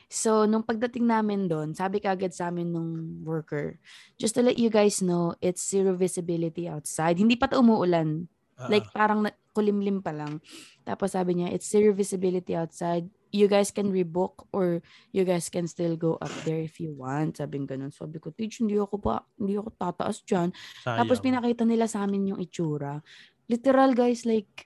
So, 0.10 0.50
nung 0.50 0.66
pagdating 0.66 1.06
namin 1.06 1.46
doon, 1.46 1.78
sabi 1.78 2.02
kagad 2.02 2.34
sa 2.34 2.50
amin 2.50 2.74
nung 2.74 2.90
worker, 3.22 3.78
just 4.18 4.34
to 4.34 4.42
let 4.42 4.58
you 4.58 4.74
guys 4.74 5.06
know, 5.06 5.38
it's 5.38 5.62
zero 5.62 5.94
visibility 5.94 6.66
outside. 6.66 7.22
Hindi 7.22 7.38
pa 7.38 7.46
to 7.46 7.62
umuulan. 7.62 8.26
Ah, 8.58 8.68
Like, 8.68 8.90
parang 8.90 9.30
kulimlim 9.54 10.02
pa 10.02 10.10
lang. 10.10 10.42
Tapos 10.82 11.14
sabi 11.14 11.38
niya, 11.38 11.54
it's 11.54 11.70
zero 11.70 11.94
visibility 11.94 12.58
outside. 12.58 13.06
You 13.30 13.46
guys 13.46 13.70
can 13.70 13.94
rebook 13.94 14.50
or 14.50 14.82
you 15.14 15.22
guys 15.22 15.54
can 15.54 15.70
still 15.70 15.94
go 15.94 16.18
up 16.18 16.34
there 16.42 16.58
if 16.58 16.82
you 16.82 16.90
want. 16.98 17.38
Sabi 17.38 17.62
ganun. 17.62 17.94
Sabi 17.94 18.18
ko, 18.18 18.34
Teach, 18.34 18.66
hindi 18.66 18.82
ako 18.82 18.98
pa, 18.98 19.22
hindi 19.38 19.62
ako 19.62 19.70
tataas 19.78 20.26
dyan. 20.26 20.50
sayang. 20.82 21.06
Tapos 21.06 21.22
pinakita 21.22 21.70
nila 21.70 21.86
sa 21.86 22.10
amin 22.10 22.34
yung 22.34 22.42
itsura. 22.42 22.98
Literal 23.46 23.94
guys, 23.94 24.26
like 24.26 24.66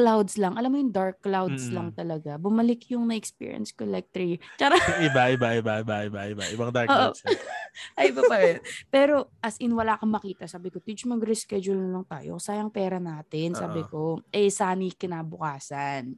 clouds 0.00 0.40
lang. 0.40 0.56
Alam 0.56 0.70
mo 0.72 0.76
yung 0.80 0.94
dark 0.96 1.20
clouds 1.20 1.68
Mm-mm. 1.68 1.76
lang 1.76 1.88
talaga. 1.92 2.40
Bumalik 2.40 2.88
yung 2.88 3.04
na-experience 3.12 3.76
ko 3.76 3.84
like 3.84 4.08
three. 4.08 4.40
Chara, 4.56 4.80
iba, 5.08 5.28
iba, 5.28 5.60
iba, 5.60 5.74
iba, 5.84 5.96
iba, 6.08 6.20
iba. 6.32 6.44
Ibang 6.56 6.72
dark 6.72 6.88
clouds. 6.88 7.20
ay 8.00 8.08
iba 8.08 8.24
pa 8.24 8.36
rin. 8.40 8.64
Pero 8.88 9.28
as 9.44 9.60
in 9.60 9.76
wala 9.76 10.00
kang 10.00 10.08
makita. 10.08 10.48
Sabi 10.48 10.72
ko, 10.72 10.80
Teach, 10.80 11.04
mag-reschedule 11.04 11.76
na 11.76 12.00
lang 12.00 12.06
tayo. 12.08 12.40
Sayang 12.40 12.72
pera 12.72 12.96
natin. 12.96 13.52
Sabi 13.52 13.84
ko, 13.84 14.24
eh, 14.32 14.48
sunny 14.48 14.96
kinabukasan. 14.96 16.16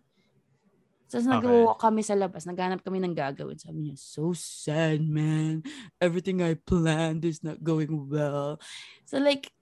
Tapos 1.13 1.29
Okay. 1.29 1.35
nag-walk 1.45 1.77
kami 1.77 2.01
sa 2.01 2.17
labas. 2.17 2.49
Naghanap 2.49 2.81
kami 2.81 2.97
ng 3.05 3.13
gagawin. 3.13 3.61
Sabi 3.61 3.85
niya, 3.85 4.01
so 4.01 4.33
sad, 4.33 5.05
man. 5.05 5.61
Everything 6.01 6.41
I 6.41 6.57
planned 6.57 7.29
is 7.29 7.45
not 7.45 7.61
going 7.61 8.09
well. 8.09 8.57
So 9.05 9.21
like, 9.21 9.53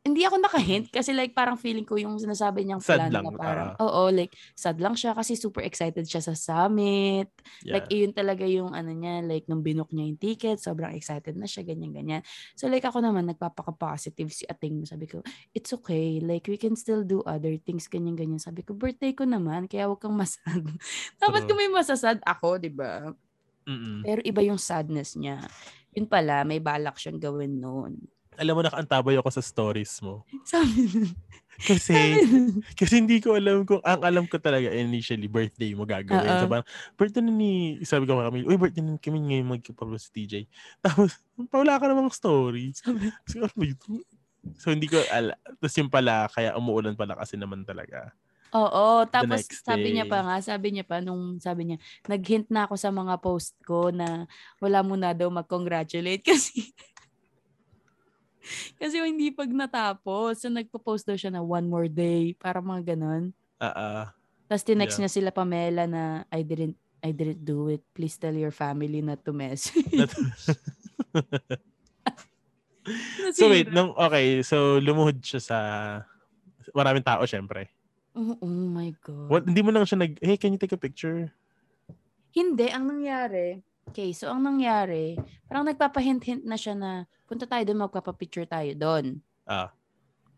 hindi 0.00 0.24
ako 0.24 0.40
nakahint 0.40 0.88
kasi 0.88 1.12
like 1.12 1.36
parang 1.36 1.60
feeling 1.60 1.84
ko 1.84 2.00
yung 2.00 2.16
sinasabi 2.16 2.64
niyang 2.64 2.80
Sad 2.80 3.04
plan 3.04 3.12
lang, 3.12 3.24
na 3.28 3.36
parang, 3.36 3.70
ah. 3.76 3.84
oo, 3.84 4.08
like 4.08 4.32
sad 4.56 4.80
lang 4.80 4.96
siya 4.96 5.12
kasi 5.12 5.36
super 5.36 5.60
excited 5.60 6.08
siya 6.08 6.24
sa 6.24 6.32
summit. 6.32 7.28
Yeah. 7.60 7.76
Like, 7.76 7.92
iyon 7.92 8.16
talaga 8.16 8.48
yung 8.48 8.72
ano 8.72 8.90
niya, 8.96 9.20
like, 9.20 9.44
nung 9.44 9.60
binook 9.60 9.92
niya 9.92 10.08
yung 10.08 10.20
ticket, 10.20 10.56
sobrang 10.56 10.96
excited 10.96 11.36
na 11.36 11.44
siya, 11.44 11.68
ganyan-ganyan. 11.68 12.24
So, 12.56 12.68
like, 12.72 12.84
ako 12.84 13.04
naman, 13.04 13.28
nagpapaka-positive 13.28 14.30
si 14.32 14.44
ating. 14.48 14.88
Sabi 14.88 15.04
ko, 15.04 15.20
it's 15.52 15.72
okay. 15.76 16.20
Like, 16.24 16.48
we 16.48 16.56
can 16.56 16.74
still 16.76 17.04
do 17.04 17.20
other 17.28 17.56
things, 17.60 17.88
ganyan-ganyan. 17.88 18.40
Sabi 18.40 18.64
ko, 18.64 18.72
birthday 18.72 19.12
ko 19.12 19.28
naman, 19.28 19.68
kaya 19.68 19.88
huwag 19.88 20.00
kang 20.00 20.16
masad. 20.16 20.64
Dapat 21.22 21.44
kung 21.44 21.60
may 21.60 21.68
masasad 21.68 22.18
ako, 22.24 22.56
di 22.56 22.72
ba? 22.72 23.12
Pero 24.02 24.20
iba 24.24 24.40
yung 24.42 24.58
sadness 24.58 25.14
niya. 25.14 25.44
Yun 25.94 26.06
pala, 26.08 26.42
may 26.42 26.58
balak 26.58 26.98
siyang 26.98 27.20
gawin 27.20 27.60
noon. 27.60 28.00
Alam 28.40 28.56
mo, 28.56 28.62
nakaantabay 28.64 29.20
ako 29.20 29.28
sa 29.28 29.44
stories 29.44 30.00
mo. 30.00 30.24
Sabi 30.48 30.88
nun. 30.88 31.12
Kasi, 31.60 31.92
sabi 31.92 32.64
kasi 32.72 33.04
hindi 33.04 33.20
ko 33.20 33.36
alam 33.36 33.68
kung, 33.68 33.84
ang 33.84 34.00
alam 34.00 34.24
ko 34.24 34.40
talaga 34.40 34.72
initially, 34.72 35.28
birthday 35.28 35.76
mo 35.76 35.84
gagawin. 35.84 36.24
Oo. 36.24 36.40
So 36.40 36.48
parang, 36.48 36.68
birthday 36.96 37.20
na 37.20 37.32
ni, 37.36 37.76
sabi 37.84 38.08
ko 38.08 38.16
kami, 38.16 38.48
uy, 38.48 38.56
birthday 38.56 38.80
na 38.80 38.96
kami 38.96 39.20
ngayon 39.28 39.60
magkipablo 39.60 40.00
si 40.00 40.08
TJ. 40.08 40.48
Tapos, 40.80 41.20
wala 41.52 41.76
ka 41.76 41.84
namang 41.84 42.08
story. 42.08 42.72
Sabi, 42.72 43.12
So? 43.28 43.44
So, 44.56 44.72
hindi 44.72 44.88
ko 44.88 44.96
ala. 45.12 45.36
Tapos 45.60 45.76
yung 45.76 45.92
pala, 45.92 46.24
kaya 46.32 46.56
umuulan 46.56 46.96
pala 46.96 47.12
kasi 47.12 47.36
naman 47.36 47.60
talaga. 47.60 48.08
Oo, 48.50 49.06
tapos 49.06 49.46
sabi 49.46 49.94
niya 49.94 50.10
pa 50.10 50.26
nga, 50.26 50.42
sabi 50.42 50.74
niya 50.74 50.82
pa 50.82 50.98
nung 50.98 51.38
sabi 51.38 51.70
niya, 51.70 51.78
nag-hint 52.10 52.50
na 52.50 52.66
ako 52.66 52.74
sa 52.74 52.90
mga 52.90 53.14
post 53.22 53.54
ko 53.62 53.94
na 53.94 54.26
wala 54.58 54.82
muna 54.82 55.14
daw 55.14 55.30
mag-congratulate 55.30 56.26
kasi 56.34 56.74
kasi 58.80 59.00
hindi 59.00 59.30
pag 59.30 59.50
natapos, 59.50 60.42
so 60.42 60.48
nagpo-post 60.48 61.06
daw 61.06 61.16
siya 61.16 61.32
na 61.34 61.42
one 61.44 61.68
more 61.68 61.88
day, 61.88 62.34
para 62.36 62.60
mga 62.60 62.96
ganon. 62.96 63.32
Ah, 63.60 63.74
ah. 63.76 64.04
Tapos 64.50 64.64
tinext 64.66 64.98
Yeah. 64.98 65.06
niya 65.06 65.14
sila 65.14 65.30
Pamela 65.30 65.86
na 65.86 66.24
I 66.32 66.42
didn't 66.42 66.74
I 67.00 67.16
didn't 67.16 67.46
do 67.46 67.72
it. 67.72 67.80
Please 67.96 68.18
tell 68.20 68.34
your 68.34 68.52
family 68.52 69.00
not 69.00 69.24
to 69.24 69.32
mess. 69.32 69.72
Not- 69.88 70.12
so 73.36 73.48
wait, 73.48 73.72
nung, 73.72 73.96
okay, 73.96 74.44
so 74.44 74.76
lumuhod 74.80 75.20
siya 75.24 75.40
sa 75.40 75.58
maraming 76.76 77.04
tao 77.04 77.24
syempre. 77.24 77.72
Oh, 78.12 78.36
oh 78.42 78.66
my 78.68 78.90
God. 79.00 79.30
What, 79.30 79.42
hindi 79.46 79.62
mo 79.62 79.70
lang 79.72 79.86
siya 79.86 80.02
nag, 80.02 80.18
hey, 80.20 80.36
can 80.36 80.52
you 80.52 80.60
take 80.60 80.74
a 80.74 80.80
picture? 80.80 81.30
Hindi, 82.34 82.66
ang 82.68 82.90
nangyari, 82.90 83.62
okay, 83.90 84.14
so 84.14 84.30
ang 84.30 84.46
nangyari, 84.46 85.18
parang 85.50 85.66
nagpapahint-hint 85.66 86.46
na 86.46 86.54
siya 86.54 86.78
na 86.78 86.90
punta 87.26 87.44
tayo 87.44 87.66
doon, 87.66 87.82
magpapapicture 87.90 88.46
tayo 88.46 88.70
doon. 88.78 89.18
Ah, 89.44 89.74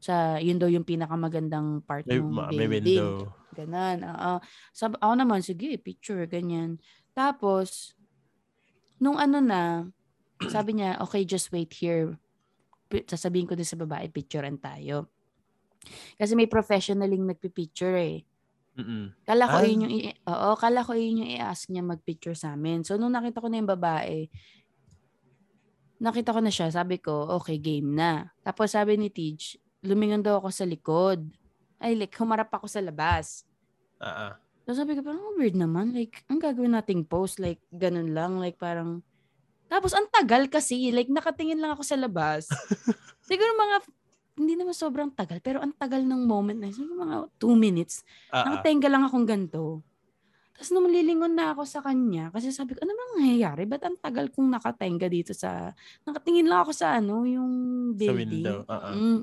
Sa, 0.03 0.41
yun 0.41 0.59
daw 0.59 0.67
yung 0.67 0.89
pinakamagandang 0.89 1.85
part 1.85 2.09
may, 2.09 2.19
ng 2.19 2.27
ma- 2.27 2.49
building. 2.49 2.59
may 2.59 2.69
window. 2.69 3.31
Ganon. 3.53 3.99
Oo. 4.03 4.33
Sab 4.73 4.97
ako 4.99 5.15
naman, 5.15 5.45
sige, 5.45 5.77
picture, 5.77 6.25
ganyan. 6.25 6.81
Tapos, 7.13 7.93
nung 8.97 9.21
ano 9.21 9.39
na, 9.39 9.87
sabi 10.49 10.81
niya, 10.81 10.99
okay, 11.05 11.23
just 11.23 11.53
wait 11.53 11.71
here. 11.77 12.17
Sasabihin 13.07 13.47
ko 13.47 13.55
din 13.55 13.69
sa 13.69 13.79
babae, 13.79 14.09
picturean 14.09 14.59
tayo. 14.59 15.13
Kasi 16.17 16.33
may 16.35 16.49
professionaling 16.49 17.29
nagpipicture 17.29 17.95
eh. 18.01 18.25
Mm-mm. 18.73 19.13
Kala 19.29 19.45
ko 19.47 19.57
Ah. 19.61 19.67
yun 19.69 19.85
yung, 19.85 19.93
i- 19.93 20.17
oo, 20.25 20.51
kala 20.57 20.81
ko 20.81 20.97
yun 20.97 21.21
yung 21.25 21.31
i-ask 21.37 21.69
niya 21.69 21.85
mag-picture 21.85 22.33
sa 22.33 22.57
amin. 22.57 22.81
So, 22.83 22.97
nung 22.97 23.13
nakita 23.13 23.45
ko 23.45 23.53
na 23.53 23.61
yung 23.61 23.69
babae, 23.69 24.33
nakita 26.03 26.35
ko 26.35 26.41
na 26.43 26.51
siya, 26.51 26.73
sabi 26.73 26.99
ko, 26.99 27.37
okay, 27.39 27.61
game 27.61 27.95
na. 27.95 28.33
Tapos 28.43 28.75
sabi 28.75 28.99
ni 28.99 29.07
Tej, 29.07 29.61
lumingon 29.85 30.25
daw 30.25 30.41
ako 30.43 30.49
sa 30.51 30.67
likod. 30.67 31.23
Ay, 31.79 31.95
like, 31.95 32.15
humarap 32.17 32.51
ako 32.51 32.67
sa 32.67 32.83
labas. 32.83 33.45
Ah, 34.03 34.31
ah. 34.31 34.33
So 34.63 34.75
sabi 34.75 34.95
ko, 34.95 35.03
parang 35.03 35.35
weird 35.39 35.55
naman. 35.55 35.91
Like, 35.95 36.23
ang 36.27 36.39
gagawin 36.39 36.75
nating 36.75 37.07
post, 37.07 37.39
like, 37.39 37.59
ganun 37.71 38.15
lang. 38.15 38.39
Like, 38.39 38.59
parang, 38.59 39.03
tapos 39.67 39.93
ang 39.93 40.07
tagal 40.09 40.47
kasi. 40.47 40.91
Like, 40.91 41.11
nakatingin 41.11 41.59
lang 41.59 41.75
ako 41.75 41.83
sa 41.83 41.99
labas. 41.99 42.47
Siguro 43.29 43.51
mga, 43.55 43.77
hindi 44.33 44.57
naman 44.57 44.73
sobrang 44.73 45.13
tagal, 45.13 45.39
pero 45.45 45.61
ang 45.61 45.77
tagal 45.77 46.01
ng 46.01 46.23
moment 46.25 46.57
na, 46.57 46.73
yun. 46.73 46.77
siguro 46.77 47.05
mga 47.05 47.17
two 47.37 47.53
minutes. 47.53 48.01
Ah, 48.33 48.41
ah. 48.41 48.45
Nakatenga 48.49 48.89
lang 48.89 49.05
akong 49.05 49.29
ganito. 49.29 49.85
Tapos 50.53 50.71
nung 50.73 50.89
lilingon 50.89 51.33
na 51.37 51.53
ako 51.53 51.63
sa 51.69 51.81
kanya, 51.85 52.33
kasi 52.33 52.49
sabi 52.53 52.73
ko, 52.73 52.81
ano 52.85 52.93
bang 52.93 53.13
nangyayari? 53.19 53.63
Ba't 53.69 53.83
ang 53.85 53.97
tagal 54.01 54.33
kong 54.33 54.53
nakatenga 54.53 55.09
dito 55.09 55.37
sa, 55.37 55.73
nakatingin 56.09 56.49
lang 56.49 56.65
ako 56.65 56.73
sa 56.73 56.97
ano, 56.97 57.25
yung 57.29 57.53
Sa 57.97 58.09
building. 58.09 58.41
window, 58.41 58.59
oo. 58.65 58.91
Mm. 58.93 59.21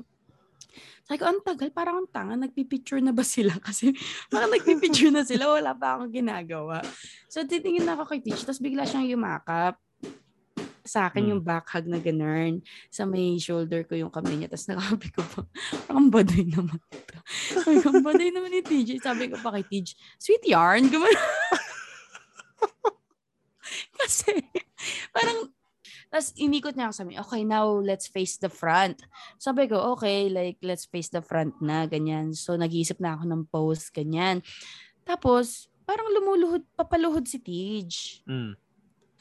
Sabi 1.10 1.16
ko, 1.18 1.26
ang 1.26 1.40
tagal, 1.42 1.68
parang 1.74 2.06
ang 2.06 2.08
tanga, 2.10 2.38
nagpipicture 2.38 3.02
na 3.02 3.10
ba 3.10 3.26
sila? 3.26 3.58
Kasi 3.66 3.90
parang 4.30 4.54
nagpipicture 4.54 5.10
na 5.10 5.26
sila, 5.26 5.58
wala 5.58 5.74
pa 5.74 5.98
akong 5.98 6.14
ginagawa. 6.14 6.86
So 7.26 7.42
titingin 7.42 7.82
na 7.82 7.98
ako 7.98 8.14
kay 8.14 8.22
Teach, 8.22 8.46
tapos 8.46 8.62
bigla 8.62 8.86
siyang 8.86 9.10
yumakap 9.10 9.74
sa 10.90 11.06
akin 11.06 11.22
Mm. 11.22 11.30
yung 11.30 11.42
back 11.46 11.70
hug 11.70 11.86
na 11.86 12.02
ganun. 12.02 12.58
Sa 12.90 13.06
may 13.06 13.38
shoulder 13.38 13.86
ko 13.86 13.94
yung 13.94 14.10
kamay 14.10 14.34
niya. 14.34 14.50
Tapos 14.50 14.66
nakabi 14.66 15.06
ko 15.14 15.22
pa, 15.22 15.46
parang 15.86 16.10
baduy 16.10 16.50
naman 16.50 16.82
ito. 16.90 17.14
Sabi 17.54 17.78
ko, 17.78 17.94
"Ang 17.94 18.02
baduy 18.02 18.34
naman 18.34 18.50
ni 18.50 18.58
TJ. 18.66 18.98
Sabi 18.98 19.30
ko 19.30 19.38
pa 19.38 19.54
kay 19.54 19.62
TJ, 19.62 19.94
sweet 20.18 20.42
yarn. 20.50 20.90
Kasi, 24.00 24.32
parang, 25.14 25.52
tapos 26.10 26.34
inikot 26.34 26.74
niya 26.74 26.90
ako 26.90 26.94
sa 26.96 27.02
amin, 27.06 27.20
okay, 27.22 27.42
now 27.46 27.68
let's 27.78 28.10
face 28.10 28.34
the 28.40 28.50
front. 28.50 28.98
Sabi 29.38 29.70
ko, 29.70 29.94
okay, 29.94 30.26
like, 30.26 30.58
let's 30.64 30.88
face 30.88 31.12
the 31.12 31.22
front 31.22 31.54
na, 31.62 31.86
ganyan. 31.86 32.34
So, 32.34 32.58
nag-iisip 32.58 32.98
na 32.98 33.14
ako 33.14 33.24
ng 33.30 33.42
post, 33.46 33.94
ganyan. 33.94 34.42
Tapos, 35.06 35.70
parang 35.86 36.10
lumuluhod, 36.10 36.66
papaluhod 36.74 37.28
si 37.30 37.38
Tej. 37.38 38.24
Mm. 38.26 38.58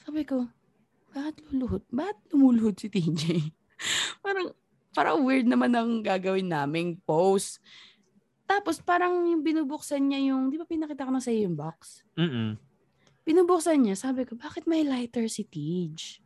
Sabi 0.01 0.21
ko, 0.25 0.49
bakit 1.13 1.35
luluhod? 1.49 1.83
Bakit 1.89 2.17
lumuluhod 2.33 2.75
si 2.77 2.87
TJ? 2.87 3.23
parang, 4.25 4.53
parang 4.93 5.17
weird 5.25 5.47
naman 5.49 5.73
ang 5.73 6.01
gagawin 6.01 6.49
naming 6.49 6.97
post. 7.03 7.61
Tapos 8.49 8.81
parang 8.81 9.29
yung 9.29 9.45
binubuksan 9.45 10.09
niya 10.09 10.33
yung, 10.33 10.49
di 10.49 10.57
ba 10.57 10.65
pinakita 10.65 11.05
ko 11.05 11.11
na 11.13 11.21
sa 11.21 11.29
yung 11.29 11.53
box? 11.53 12.01
Mm-mm. 12.17 12.57
Binubuksan 13.21 13.85
niya, 13.85 13.93
sabi 13.93 14.25
ko, 14.25 14.33
bakit 14.33 14.65
may 14.65 14.81
lighter 14.81 15.29
si 15.29 15.45
Tej? 15.45 16.17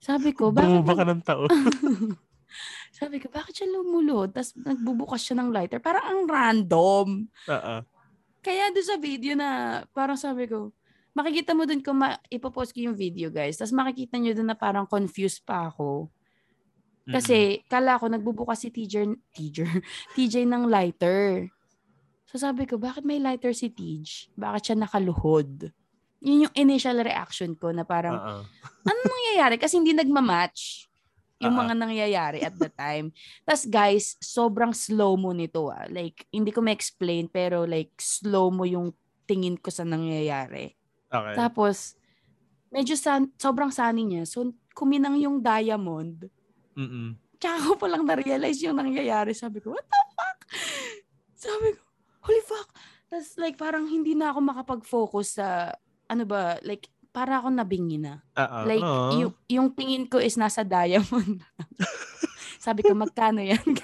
Sabi 0.00 0.32
ko, 0.32 0.48
bakit, 0.48 0.80
Bumaba 0.80 0.94
ka 0.96 1.04
ng 1.04 1.22
taon. 1.22 1.50
sabi 2.98 3.20
ko, 3.20 3.28
bakit 3.28 3.52
siya 3.52 3.68
lumuluhod? 3.68 4.32
Tapos 4.32 4.56
nagbubukas 4.56 5.20
siya 5.20 5.36
ng 5.44 5.52
lighter. 5.52 5.76
Parang 5.76 6.04
ang 6.08 6.20
random. 6.24 7.28
Ah, 7.44 7.58
ah. 7.58 7.80
Kaya 8.40 8.72
doon 8.72 8.86
sa 8.88 8.96
video 8.96 9.36
na 9.36 9.82
parang 9.92 10.16
sabi 10.16 10.48
ko, 10.48 10.72
makikita 11.14 11.52
mo 11.56 11.66
doon 11.66 11.82
kung 11.82 11.98
ma- 11.98 12.20
ipopost 12.30 12.74
ko 12.74 12.86
yung 12.86 12.96
video 12.96 13.28
guys. 13.28 13.58
Tapos 13.58 13.74
makikita 13.74 14.16
nyo 14.16 14.32
doon 14.34 14.48
na 14.50 14.58
parang 14.58 14.86
confused 14.86 15.42
pa 15.42 15.70
ako. 15.70 16.10
Kasi 17.10 17.66
kala 17.66 17.98
ko 17.98 18.06
nagbubukas 18.06 18.62
si 18.62 18.70
TJ, 18.70 19.18
TJ, 19.34 19.58
TJ 20.16 20.46
ng 20.46 20.70
lighter. 20.70 21.50
So 22.30 22.38
sabi 22.38 22.64
ko, 22.70 22.78
bakit 22.78 23.02
may 23.02 23.18
lighter 23.18 23.50
si 23.50 23.68
TJ? 23.74 24.38
Bakit 24.38 24.62
siya 24.70 24.76
nakaluhod? 24.78 25.74
Yun 26.22 26.46
yung 26.46 26.54
initial 26.54 27.02
reaction 27.02 27.58
ko 27.58 27.74
na 27.74 27.82
parang, 27.82 28.14
ah. 28.22 28.42
ano 28.86 29.00
nangyayari? 29.02 29.58
Kasi 29.58 29.82
hindi 29.82 29.90
nagmamatch 29.90 30.86
yung 31.42 31.56
ah. 31.56 31.60
mga 31.66 31.74
nangyayari 31.74 32.38
at 32.46 32.54
the 32.54 32.70
time. 32.70 33.10
Tapos 33.42 33.66
guys, 33.66 34.14
sobrang 34.22 34.70
slow 34.70 35.18
mo 35.18 35.34
nito 35.34 35.66
ah. 35.74 35.90
Like, 35.90 36.30
hindi 36.30 36.54
ko 36.54 36.62
ma-explain 36.62 37.26
pero 37.26 37.66
like, 37.66 37.90
slow 37.98 38.54
mo 38.54 38.62
yung 38.62 38.94
tingin 39.26 39.58
ko 39.58 39.74
sa 39.74 39.82
nangyayari. 39.82 40.78
Okay. 41.10 41.34
Tapos, 41.34 41.98
medyo 42.70 42.94
san, 42.94 43.34
sobrang 43.34 43.74
sunny 43.74 44.06
niya. 44.06 44.24
So, 44.24 44.46
kuminang 44.72 45.18
yung 45.18 45.42
diamond. 45.42 46.30
Mm-mm. 46.78 47.18
Tsaka 47.36 47.56
ko 47.66 47.72
palang 47.76 48.06
na-realize 48.06 48.62
yung 48.62 48.78
nangyayari. 48.78 49.34
Sabi 49.34 49.58
ko, 49.58 49.74
what 49.74 49.84
the 49.84 50.00
fuck? 50.14 50.38
Sabi 51.34 51.66
ko, 51.74 51.82
holy 52.22 52.42
fuck. 52.44 52.68
Tapos 53.10 53.30
like, 53.36 53.58
parang 53.58 53.90
hindi 53.90 54.14
na 54.14 54.30
ako 54.30 54.38
makapag-focus 54.44 55.40
sa, 55.40 55.74
ano 56.06 56.24
ba, 56.28 56.60
like, 56.62 56.86
para 57.10 57.42
ako 57.42 57.50
nabingi 57.50 57.98
na. 57.98 58.22
Ah, 58.38 58.62
ah. 58.62 58.64
Like, 58.64 58.84
Ah. 58.86 59.10
yung, 59.18 59.32
yung 59.50 59.68
tingin 59.74 60.06
ko 60.06 60.22
is 60.22 60.38
nasa 60.38 60.62
diamond. 60.62 61.42
Sabi 62.64 62.86
ko, 62.86 62.94
magkano 62.94 63.40
yan? 63.42 63.58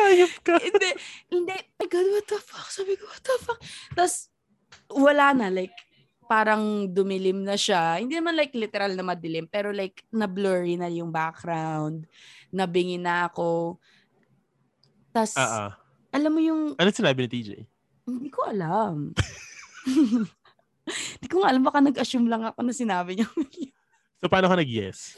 Hayop 0.00 0.32
ka. 0.42 0.56
hindi, 0.58 0.90
hindi. 1.28 1.56
My 1.76 1.86
God, 1.86 2.06
what 2.08 2.26
the 2.26 2.38
fuck? 2.40 2.68
Sabi 2.70 2.94
ko, 2.96 3.04
what 3.06 3.22
the 3.22 3.36
fuck? 3.42 3.60
Tapos, 3.94 4.29
wala 4.94 5.32
na. 5.32 5.46
Like, 5.48 5.74
parang 6.26 6.86
dumilim 6.90 7.42
na 7.42 7.58
siya. 7.58 7.98
Hindi 7.98 8.14
naman 8.14 8.38
like 8.38 8.54
literal 8.54 8.94
na 8.94 9.02
madilim, 9.02 9.50
pero 9.50 9.74
like, 9.74 10.06
na-blurry 10.14 10.78
na 10.78 10.86
yung 10.86 11.10
background. 11.10 12.06
Nabingi 12.54 13.02
na 13.02 13.26
ako. 13.26 13.78
Tapos, 15.10 15.34
Ah, 15.34 15.50
ah. 15.50 15.70
alam 16.14 16.30
mo 16.30 16.38
yung, 16.38 16.78
Ano 16.78 16.90
sinabi 16.94 17.26
ni 17.26 17.30
TJ? 17.30 17.50
hindi 18.06 18.30
ko 18.30 18.42
alam. 18.46 19.14
Hindi 20.90 21.28
ko 21.30 21.46
nga 21.46 21.54
alam, 21.54 21.62
baka 21.62 21.78
nag-assume 21.78 22.26
lang 22.26 22.42
ako 22.42 22.66
na 22.66 22.74
sinabi 22.74 23.18
niya. 23.18 23.28
So, 24.20 24.28
paano 24.28 24.52
ka 24.52 24.58
nag-yes? 24.58 25.16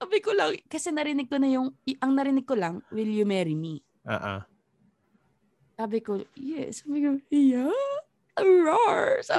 Sabi 0.00 0.24
ko 0.24 0.32
lang, 0.32 0.56
kasi 0.64 0.88
narinig 0.88 1.28
ko 1.28 1.36
na 1.36 1.44
yung, 1.44 1.76
ang 2.00 2.12
narinig 2.16 2.48
ko 2.48 2.56
lang, 2.56 2.80
will 2.88 3.10
you 3.10 3.28
marry 3.28 3.52
me? 3.52 3.84
Ah. 4.08 4.48
Sabi 5.76 6.00
ko, 6.00 6.24
yes. 6.32 6.80
Sabi 6.88 7.04
ko, 7.04 7.20
yeah. 7.28 7.68
Roar. 8.40 9.20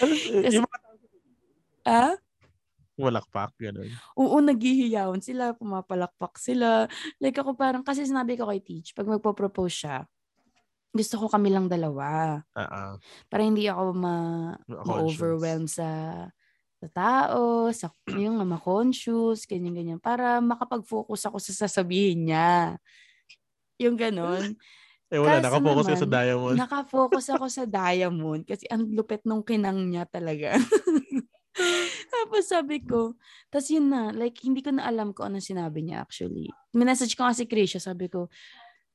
Ano, 0.00 0.16
Kasi- 0.16 0.56
yung 0.56 0.64
mga 0.64 0.78
ah? 1.84 2.14
walakpak, 2.96 3.52
gano'n. 3.60 3.92
Oo, 4.16 4.40
naghihiyawan 4.40 5.20
sila, 5.20 5.52
pumapalakpak 5.52 6.40
sila. 6.40 6.88
Like 7.20 7.36
ako 7.36 7.52
parang, 7.52 7.84
kasi 7.84 8.08
sinabi 8.08 8.40
ko 8.40 8.48
kay 8.48 8.64
Teach, 8.64 8.96
pag 8.96 9.04
magpo-propose 9.04 9.74
siya, 9.84 10.08
gusto 10.96 11.14
ko 11.20 11.26
kami 11.28 11.52
lang 11.52 11.68
dalawa. 11.68 12.40
Ah. 12.56 12.96
Para 13.28 13.42
hindi 13.44 13.68
ako 13.68 13.96
ma, 13.96 14.16
ma-overwhelm 14.64 15.68
sa 15.68 15.88
sa 16.82 16.88
tao, 16.90 17.70
sa 17.70 17.94
yung 18.10 18.42
ma-conscious, 18.42 19.46
ganyan-ganyan. 19.46 20.02
Para 20.02 20.42
makapag-focus 20.42 21.30
ako 21.30 21.38
sa 21.38 21.52
sasabihin 21.68 22.26
niya. 22.26 22.80
Yung 23.78 23.94
ganon. 23.94 24.56
Eh, 25.12 25.20
wala. 25.20 25.44
Kaso 25.44 25.60
Nakafocus 25.60 25.84
ka 25.84 25.92
sa 25.92 26.08
naman, 26.08 26.16
diamond. 26.16 26.56
Nakafocus 26.56 27.26
ako 27.36 27.46
sa 27.52 27.64
diamond 27.84 28.42
kasi 28.48 28.64
ang 28.72 28.88
lupit 28.88 29.20
nung 29.28 29.44
kinang 29.44 29.84
niya 29.84 30.08
talaga. 30.08 30.56
Tapos 32.12 32.48
sabi 32.48 32.80
ko, 32.80 33.12
tas 33.52 33.68
yun 33.68 33.92
na, 33.92 34.08
like, 34.08 34.40
hindi 34.40 34.64
ko 34.64 34.72
na 34.72 34.88
alam 34.88 35.12
ko 35.12 35.28
ano 35.28 35.36
sinabi 35.36 35.84
niya 35.84 36.00
actually. 36.00 36.48
Minessage 36.72 37.12
ko 37.12 37.28
kasi 37.28 37.44
Krisha, 37.44 37.76
sabi 37.76 38.08
ko, 38.08 38.32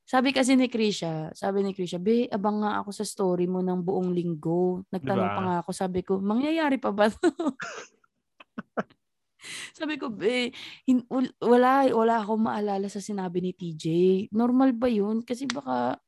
sabi 0.02 0.34
kasi 0.34 0.58
ni 0.58 0.66
Krisha, 0.66 1.30
sabi 1.38 1.62
ni 1.62 1.70
Krisha, 1.70 2.02
be, 2.02 2.26
abang 2.34 2.66
nga 2.66 2.82
ako 2.82 2.90
sa 2.90 3.06
story 3.06 3.46
mo 3.46 3.62
ng 3.62 3.78
buong 3.78 4.10
linggo. 4.10 4.82
Nagtanong 4.90 5.28
Diba? 5.30 5.36
pa 5.38 5.42
nga 5.46 5.56
ako, 5.62 5.70
sabi 5.70 6.00
ko, 6.02 6.18
mangyayari 6.18 6.82
pa 6.82 6.90
ba 6.90 7.06
to? 7.12 7.30
sabi 9.78 9.94
ko, 10.00 10.10
be, 10.10 10.50
hin- 10.88 11.06
wal- 11.06 11.36
wala, 11.38 11.86
wala 11.92 12.14
akong 12.24 12.42
maalala 12.42 12.88
sa 12.90 12.98
sinabi 12.98 13.38
ni 13.38 13.52
TJ. 13.54 13.86
Normal 14.32 14.74
ba 14.74 14.90
yun? 14.90 15.22
Kasi 15.22 15.46
baka, 15.46 16.00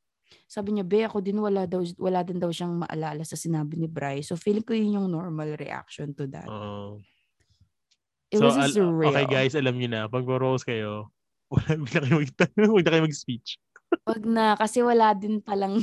sabi 0.50 0.75
niya, 0.75 0.87
be, 0.87 1.02
ako 1.06 1.18
din 1.22 1.38
wala, 1.38 1.66
daw, 1.66 1.82
wala 1.99 2.26
din 2.26 2.38
daw 2.38 2.50
siyang 2.50 2.82
maalala 2.82 3.22
sa 3.22 3.38
sinabi 3.38 3.78
ni 3.78 3.87
Bryce. 3.87 4.30
So, 4.30 4.38
feeling 4.38 4.66
ko 4.66 4.75
yun 4.75 4.99
yung 4.99 5.08
normal 5.10 5.54
reaction 5.54 6.14
to 6.14 6.26
that. 6.30 6.46
Oo. 6.46 7.02
It 8.30 8.38
so, 8.38 8.46
was 8.46 8.58
al- 8.58 8.75
surreal. 8.75 9.10
okay 9.10 9.26
guys, 9.26 9.58
alam 9.58 9.75
niyo 9.75 9.90
na, 9.90 10.06
pag 10.06 10.22
rose 10.22 10.62
kayo, 10.62 11.10
wala, 11.54 11.78
wala 11.78 11.99
kayo 11.99 12.16
mag- 12.22 12.34
huwag 12.70 12.84
na 12.87 12.90
kayo 12.94 13.04
mag-speech. 13.06 13.58
Wag 14.06 14.22
na, 14.22 14.54
kasi 14.54 14.87
wala 14.87 15.10
din 15.18 15.42
palang, 15.42 15.82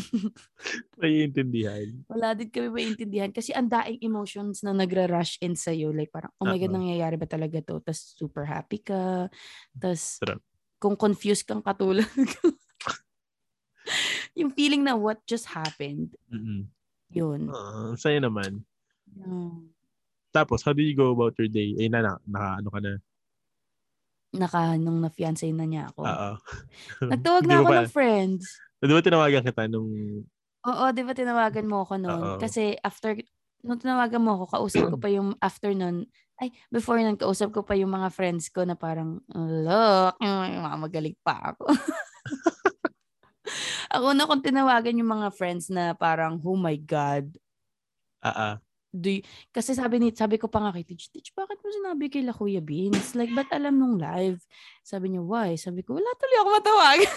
Naiintindihan. 0.99 2.07
wala 2.07 2.31
din 2.39 2.47
kami 2.47 2.71
maintindihan. 2.71 3.35
Kasi 3.35 3.51
ang 3.51 3.67
daing 3.67 3.99
emotions 3.99 4.63
na 4.63 4.71
nagra-rush 4.71 5.43
in 5.43 5.59
sa'yo. 5.59 5.91
Like 5.91 6.15
parang, 6.15 6.31
oh 6.39 6.47
my 6.47 6.55
God, 6.55 6.71
Oo. 6.71 6.77
nangyayari 6.79 7.19
ba 7.19 7.27
talaga 7.27 7.59
to? 7.59 7.83
Tapos 7.83 8.15
super 8.15 8.47
happy 8.47 8.79
ka. 8.79 9.27
Tapos, 9.75 10.23
kung 10.79 10.95
confused 10.95 11.43
kang 11.43 11.59
katulad 11.59 12.07
ko. 12.07 12.55
Yung 14.37 14.53
feeling 14.53 14.85
na 14.85 14.93
what 14.93 15.17
just 15.25 15.49
happened, 15.49 16.13
Mm-mm. 16.29 16.69
yun. 17.09 17.49
Ah, 17.49 17.97
sa'yo 17.97 18.21
naman. 18.21 18.61
Yeah. 19.17 19.57
Tapos, 20.29 20.61
how 20.61 20.77
did 20.77 20.85
you 20.85 20.93
go 20.93 21.09
about 21.09 21.33
your 21.41 21.49
day? 21.49 21.73
Eh, 21.81 21.89
na, 21.89 22.05
na, 22.05 22.21
naka, 22.29 22.49
ano 22.61 22.69
ka 22.69 22.79
na? 22.79 22.93
Naka, 24.37 24.61
nung 24.77 25.01
na-fiancé 25.01 25.49
na 25.49 25.65
niya 25.65 25.89
ako. 25.89 26.05
Oo. 26.05 26.31
Nagtawag 27.17 27.43
na 27.49 27.55
ako 27.57 27.69
pa- 27.73 27.77
ng 27.81 27.89
friends. 27.89 28.43
Di 28.77 28.93
ba 28.93 29.01
tinawagan 29.01 29.41
kita 29.41 29.65
nung... 29.65 29.89
Oo, 30.67 30.83
di 30.93 31.01
ba 31.01 31.17
tinawagan 31.17 31.65
mo 31.65 31.81
ako 31.81 31.93
noon? 31.97 32.21
Oo. 32.21 32.37
Kasi 32.37 32.77
after, 32.85 33.17
nung 33.65 33.81
tinawagan 33.81 34.21
mo 34.21 34.37
ako, 34.37 34.45
kausap 34.53 34.85
ko 34.93 34.97
pa 35.01 35.09
yung 35.09 35.33
after 35.41 35.73
nun, 35.73 36.05
ay, 36.37 36.53
before 36.69 37.01
nun, 37.01 37.17
kausap 37.17 37.49
ko 37.49 37.65
pa 37.65 37.73
yung 37.73 37.89
mga 37.89 38.13
friends 38.13 38.53
ko 38.53 38.61
na 38.61 38.77
parang, 38.77 39.17
look, 39.33 40.13
magaling 40.77 41.17
pa 41.25 41.57
ako. 41.57 41.65
ako 43.97 44.13
na 44.13 44.29
kung 44.29 44.45
tinawagan 44.45 45.01
yung 45.01 45.09
mga 45.09 45.33
friends 45.33 45.73
na 45.73 45.97
parang, 45.97 46.37
oh 46.39 46.57
my 46.57 46.77
God. 46.77 47.33
Ah, 48.21 48.33
ah. 48.33 48.55
Do 48.93 49.11
you- 49.11 49.25
kasi 49.51 49.75
sabi 49.75 49.99
ni 49.99 50.15
sabi 50.15 50.39
ko 50.39 50.47
pa 50.47 50.63
nga 50.63 50.73
kay 50.73 50.87
Tich, 50.87 51.11
Tich, 51.11 51.35
bakit 51.35 51.59
mo 51.59 51.69
sinabi 51.69 52.07
kay 52.07 52.23
La 52.23 52.33
Kuya 52.33 52.63
Beans? 52.63 53.13
Like, 53.13 53.29
ba't 53.35 53.51
alam 53.51 53.75
nung 53.75 53.99
live? 53.99 54.39
Sabi 54.81 55.11
niya, 55.11 55.21
why? 55.21 55.59
Sabi 55.59 55.83
ko, 55.83 55.99
wala 55.99 56.07
tuloy 56.15 56.37
ako 56.39 56.49
matawag. 56.55 56.99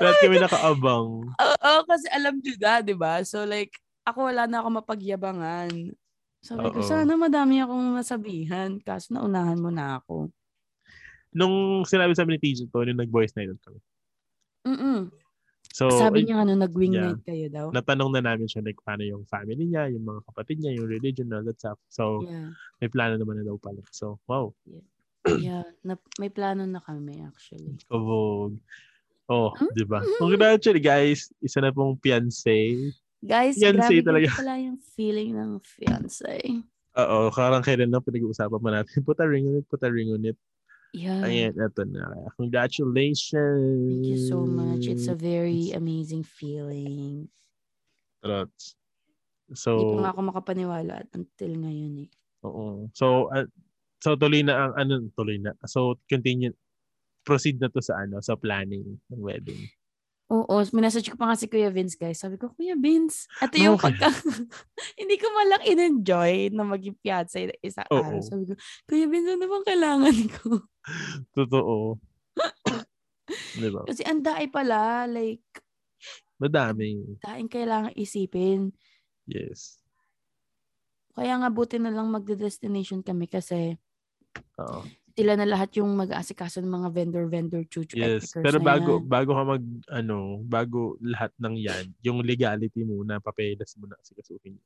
Lahat 0.00 0.16
kami 0.24 0.36
nakaabang. 0.40 1.08
Oo, 1.28 1.72
kasi 1.84 2.06
alam 2.08 2.40
nyo 2.40 2.54
na, 2.56 2.72
di 2.80 2.94
ba? 2.96 3.20
So 3.22 3.44
like, 3.44 3.76
ako 4.08 4.32
wala 4.32 4.48
na 4.48 4.64
ako 4.64 4.80
mapagyabangan. 4.80 5.70
Sabi 6.40 6.66
ko, 6.72 6.80
Oo. 6.80 6.86
sana 6.86 7.12
madami 7.18 7.60
akong 7.60 7.98
masabihan. 7.98 8.70
Kaso 8.80 9.12
naunahan 9.12 9.60
mo 9.60 9.68
na 9.68 10.00
ako. 10.00 10.32
Nung 11.34 11.84
sinabi 11.84 12.16
sa 12.16 12.24
amin 12.24 12.40
ni 12.40 12.40
TJ 12.40 12.72
to, 12.72 12.88
nung 12.88 13.04
nag-voice 13.04 13.36
night 13.36 13.52
kami. 13.60 13.78
Mm-mm. 14.66 15.10
So, 15.68 15.86
Sabi 15.92 16.26
niya 16.26 16.42
ano, 16.42 16.58
nag-wing 16.58 16.96
yeah. 16.96 17.12
night 17.14 17.22
kayo 17.22 17.46
daw. 17.48 17.66
natanong 17.70 18.10
na 18.10 18.24
namin 18.24 18.50
siya 18.50 18.64
like 18.64 18.80
paano 18.82 19.04
yung 19.04 19.22
family 19.26 19.62
niya, 19.62 19.86
yung 19.86 20.02
mga 20.02 20.20
kapatid 20.26 20.58
niya, 20.58 20.74
yung 20.74 20.88
religion, 20.88 21.30
all 21.30 21.44
that 21.44 21.54
stuff. 21.54 21.78
So, 21.86 22.24
Yeah. 22.24 22.50
may 22.80 22.88
plano 22.88 23.14
naman 23.14 23.38
na 23.38 23.46
daw 23.46 23.54
pala. 23.56 23.78
So, 23.92 24.18
wow. 24.26 24.50
Yeah. 25.28 25.62
Na, 25.84 25.94
may 26.16 26.32
plano 26.32 26.64
na 26.64 26.80
kami 26.80 27.22
actually. 27.22 27.78
Kabog. 27.86 28.58
Oh, 29.28 29.52
Hmm? 29.52 29.68
di 29.76 29.84
ba? 29.84 30.00
Congratulations, 30.18 30.80
guys. 30.80 31.20
Isa 31.38 31.60
na 31.60 31.68
pong 31.68 32.00
fiancé. 32.00 32.74
Guys, 33.20 33.60
Fiancé 33.60 34.00
grabe 34.00 34.06
talaga. 34.08 34.26
talaga. 34.30 34.40
pala 34.40 34.54
yung 34.58 34.78
feeling 34.96 35.36
ng 35.36 35.60
fiancé. 35.60 36.64
Oo, 36.96 37.28
karang 37.30 37.62
kailan 37.62 37.92
lang 37.92 38.02
pinag-uusapan 38.02 38.58
pa 38.58 38.70
natin. 38.72 39.04
Put 39.04 39.20
a 39.20 39.26
ring 39.28 39.46
on 39.46 39.60
it, 39.60 39.66
put 39.68 39.84
a 39.84 39.90
ring 39.92 40.10
on 40.10 40.24
it. 40.24 40.38
Yeah. 40.92 41.20
Ayan, 41.20 41.52
eto 41.52 41.84
na. 41.84 42.32
Congratulations. 42.40 43.84
Thank 43.84 44.08
you 44.08 44.18
so 44.18 44.48
much. 44.48 44.88
It's 44.88 45.06
a 45.06 45.14
very 45.14 45.76
amazing 45.76 46.24
feeling. 46.24 47.28
Trots. 48.24 48.74
Hindi 49.48 49.56
So, 49.56 49.70
pa 49.96 50.00
nga 50.04 50.10
ako 50.12 50.20
makapaniwala 50.28 50.94
until 51.12 51.52
ngayon 51.56 52.04
eh. 52.04 52.10
oo. 52.44 52.88
So, 52.92 53.32
uh, 53.32 53.48
so 54.00 54.12
tuloy 54.16 54.44
na 54.44 54.68
ang, 54.68 54.72
ano, 54.76 54.94
tuloy 55.16 55.40
na. 55.40 55.56
So, 55.64 55.96
continue, 56.04 56.52
proceed 57.24 57.60
na 57.60 57.68
to 57.68 57.80
sa 57.80 58.04
ano, 58.04 58.20
sa 58.20 58.36
planning 58.36 58.84
ng 59.08 59.20
wedding. 59.20 59.68
Oo, 60.28 60.60
minessage 60.76 61.08
ko 61.08 61.16
pa 61.16 61.32
nga 61.32 61.40
si 61.40 61.48
Kuya 61.48 61.72
Vince, 61.72 61.96
guys. 61.96 62.20
Sabi 62.20 62.36
ko, 62.36 62.52
Kuya 62.52 62.76
Vince, 62.76 63.24
ito 63.40 63.56
yung 63.56 63.80
Okay. 63.80 63.96
pagka... 63.96 64.12
hindi 65.00 65.16
ko 65.16 65.26
malang 65.32 65.64
in-enjoy 65.64 66.52
na 66.52 66.68
maging 66.68 67.00
fiancé 67.00 67.48
isa 67.64 67.80
Oo. 67.88 68.04
araw. 68.04 68.20
Sabi 68.20 68.44
ko, 68.44 68.54
Kuya 68.84 69.08
Vince, 69.08 69.32
ano 69.32 69.44
bang 69.48 69.64
kailangan 69.64 70.16
ko? 70.36 70.48
Totoo. 71.36 71.96
Di 73.56 73.68
ba? 73.72 73.88
Kasi 73.88 74.04
ang 74.04 74.20
daay 74.20 74.52
pala, 74.52 75.08
like, 75.08 75.44
Madami. 76.36 77.18
daing 77.24 77.48
kailangan 77.48 77.96
isipin. 77.96 78.76
Yes. 79.24 79.80
Kaya 81.16 81.40
nga 81.40 81.48
buti 81.50 81.80
na 81.80 81.90
lang 81.90 82.12
magde-destination 82.12 83.00
kami 83.00 83.26
kasi 83.26 83.80
Oo. 84.60 84.84
Sila 85.18 85.34
na 85.34 85.42
lahat 85.50 85.74
yung 85.82 85.90
mag-aasikaso 85.98 86.62
ng 86.62 86.70
mga 86.70 86.88
vendor-vendor 86.94 87.62
chuchu 87.66 87.98
Yes. 87.98 88.30
Pero 88.38 88.62
bago 88.62 89.02
yan. 89.02 89.08
bago 89.10 89.30
ka 89.34 89.42
mag 89.44 89.64
ano, 89.90 90.18
bago 90.46 90.94
lahat 91.02 91.32
ng 91.42 91.54
'yan, 91.58 91.84
yung 92.06 92.22
legality 92.22 92.86
muna, 92.86 93.18
papeles 93.18 93.74
muna 93.80 93.96
kasi 93.98 94.12
kasuhin. 94.14 94.60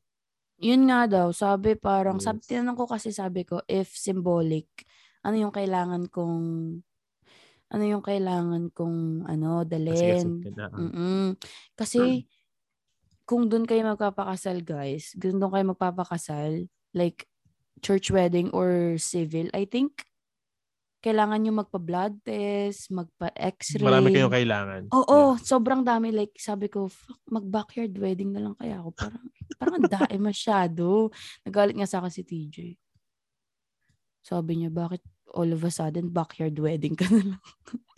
Yun 0.61 0.87
nga 0.91 1.09
daw, 1.09 1.33
sabi 1.33 1.75
parang, 1.75 2.21
Yes. 2.21 2.27
sabi, 2.29 2.39
tinanong 2.45 2.77
ko 2.77 2.85
kasi 2.87 3.09
sabi 3.11 3.43
ko, 3.49 3.65
if 3.67 3.91
symbolic, 3.97 4.69
ano 5.25 5.35
yung 5.49 5.55
kailangan 5.55 6.07
kong, 6.13 6.45
ano 7.73 7.85
yung 7.85 8.05
kailangan 8.05 8.71
kong, 8.75 9.27
ano, 9.27 9.65
Kasi 9.89 10.03
dalhin. 10.15 10.45
ka. 10.45 10.67
Mm-mm. 10.77 11.35
Kasi, 11.75 12.27
kung 13.27 13.49
doon 13.51 13.65
kayo 13.67 13.83
magpapakasal, 13.87 14.63
guys, 14.63 15.15
doon 15.19 15.41
kayo 15.51 15.65
magpapakasal, 15.75 16.69
like, 16.95 17.27
church 17.83 18.11
wedding 18.15 18.51
or 18.55 18.99
civil, 19.01 19.49
I 19.57 19.67
think, 19.67 20.05
kailangan 21.03 21.43
nyo 21.43 21.53
magpa-blood 21.67 22.23
test, 22.23 22.95
magpa-x-ray. 22.95 23.83
Marami 23.83 24.15
kayong 24.15 24.31
kailangan. 24.31 24.83
Oo, 24.95 25.35
sobrang 25.43 25.83
dami. 25.83 26.15
Like, 26.15 26.39
sabi 26.39 26.71
ko, 26.71 26.87
fuck, 26.87 27.19
mag-backyard 27.27 27.91
wedding 27.99 28.31
na 28.31 28.47
lang 28.47 28.55
kaya 28.55 28.79
ako. 28.79 28.95
Parang, 28.95 29.27
parang 29.59 29.75
ang 29.83 29.91
dami 29.91 30.17
masyado. 30.23 31.11
Nagalit 31.43 31.75
nga 31.75 31.91
sa 31.91 31.99
akin 31.99 32.13
si 32.15 32.23
TJ. 32.23 32.57
Sabi 34.23 34.63
niya, 34.63 34.71
bakit 34.71 35.03
all 35.35 35.51
of 35.51 35.67
a 35.67 35.73
sudden 35.75 36.15
backyard 36.15 36.55
wedding 36.63 36.95
ka 36.95 37.11
na 37.11 37.35
lang? 37.35 37.43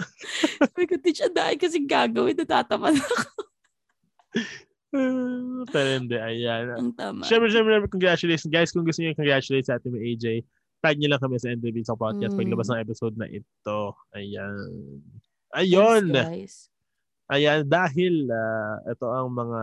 sabi 0.65 0.89
ko, 0.89 0.97
teach, 0.97 1.21
dahil 1.29 1.61
kasi 1.61 1.85
gagawin, 1.85 2.41
natatamad 2.41 2.97
ako. 2.97 3.29
Pero 5.75 5.89
hindi, 6.01 6.17
ayan. 6.17 6.73
Ang 6.73 6.97
tama. 6.97 7.29
Siyempre, 7.29 7.53
siyempre, 7.53 7.85
congratulations. 7.91 8.49
Guys, 8.49 8.73
kung 8.73 8.89
gusto 8.89 9.05
niyo 9.05 9.13
congratulate 9.13 9.67
sa 9.69 9.77
ating 9.77 9.93
AJ, 9.93 10.25
tag 10.85 11.01
niyo 11.01 11.09
lang 11.09 11.19
kami 11.19 11.41
sa 11.41 11.49
NDB 11.49 11.81
sa 11.81 11.97
podcast 11.97 12.37
Mm. 12.37 12.41
paglabas 12.45 12.69
ng 12.69 12.83
episode 12.83 13.17
na 13.17 13.25
ito. 13.25 13.81
Ayan. 14.13 14.53
Thanks, 15.49 15.57
Ayun. 15.57 16.05
guys. 16.13 16.55
Ayan, 17.27 17.65
dahil 17.65 18.29
ah, 18.29 18.85
ito 18.85 19.07
ang 19.09 19.33
mga 19.33 19.63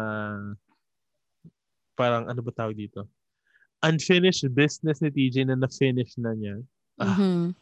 parang 1.93 2.25
ano 2.25 2.41
ba 2.41 2.51
tawag 2.51 2.73
dito? 2.73 3.05
Unfinished 3.81 4.49
business 4.49 4.97
ni 4.99 5.09
TJ 5.09 5.45
na 5.45 5.55
na-finish 5.55 6.17
na 6.17 6.33
niya. 6.33 6.57
Ah. 6.97 7.13
Mhm. 7.13 7.53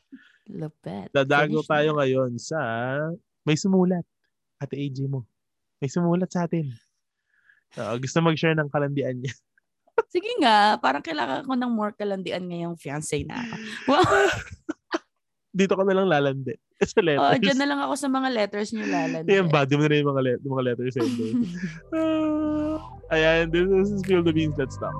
Lupet. 0.49 1.11
Dadago 1.11 1.59
Finish 1.59 1.69
tayo 1.69 1.89
na. 1.91 1.97
ngayon 2.01 2.31
sa 2.35 2.59
may 3.43 3.55
sumulat. 3.55 4.03
Ate 4.57 4.75
AJ 4.75 5.07
mo. 5.07 5.23
May 5.77 5.87
sumulat 5.87 6.27
sa 6.27 6.43
atin. 6.43 6.67
Oo, 7.77 7.93
gusto 7.97 8.17
mag-share 8.19 8.57
ng 8.57 8.67
kalandian 8.67 9.19
niya. 9.19 9.31
Sige 10.07 10.31
nga, 10.39 10.77
parang 10.77 11.03
kailangan 11.03 11.43
ko 11.43 11.53
ng 11.53 11.71
more 11.71 11.91
kalandian 11.91 12.41
ngayong 12.41 12.75
fiancé 12.75 13.21
na 13.23 13.35
ako. 13.37 13.55
Wow. 13.85 14.03
Dito 15.59 15.73
ka 15.73 15.83
na 15.83 15.93
lang 15.93 16.07
lalandi. 16.07 16.55
Sa 16.79 16.97
Oh, 16.97 17.03
letters. 17.03 17.43
dyan 17.43 17.59
na 17.59 17.67
lang 17.67 17.79
ako 17.83 17.93
sa 17.93 18.07
mga 18.07 18.29
letters 18.31 18.71
niyo 18.71 18.87
lalandi. 18.87 19.27
Ayan, 19.27 19.51
body 19.51 19.73
mo 19.75 19.83
na 19.83 19.89
rin 19.91 19.99
yung 19.99 20.11
mga, 20.15 20.21
le- 20.23 20.39
yung 20.39 20.53
mga 20.55 20.65
letters. 20.71 20.93
Ah, 20.95 22.79
Ayan, 23.13 23.51
this 23.51 23.67
is 23.67 23.99
Spill 23.99 24.23
the 24.23 24.31
Beans. 24.31 24.55
Let's 24.55 24.79
stop. 24.79 24.95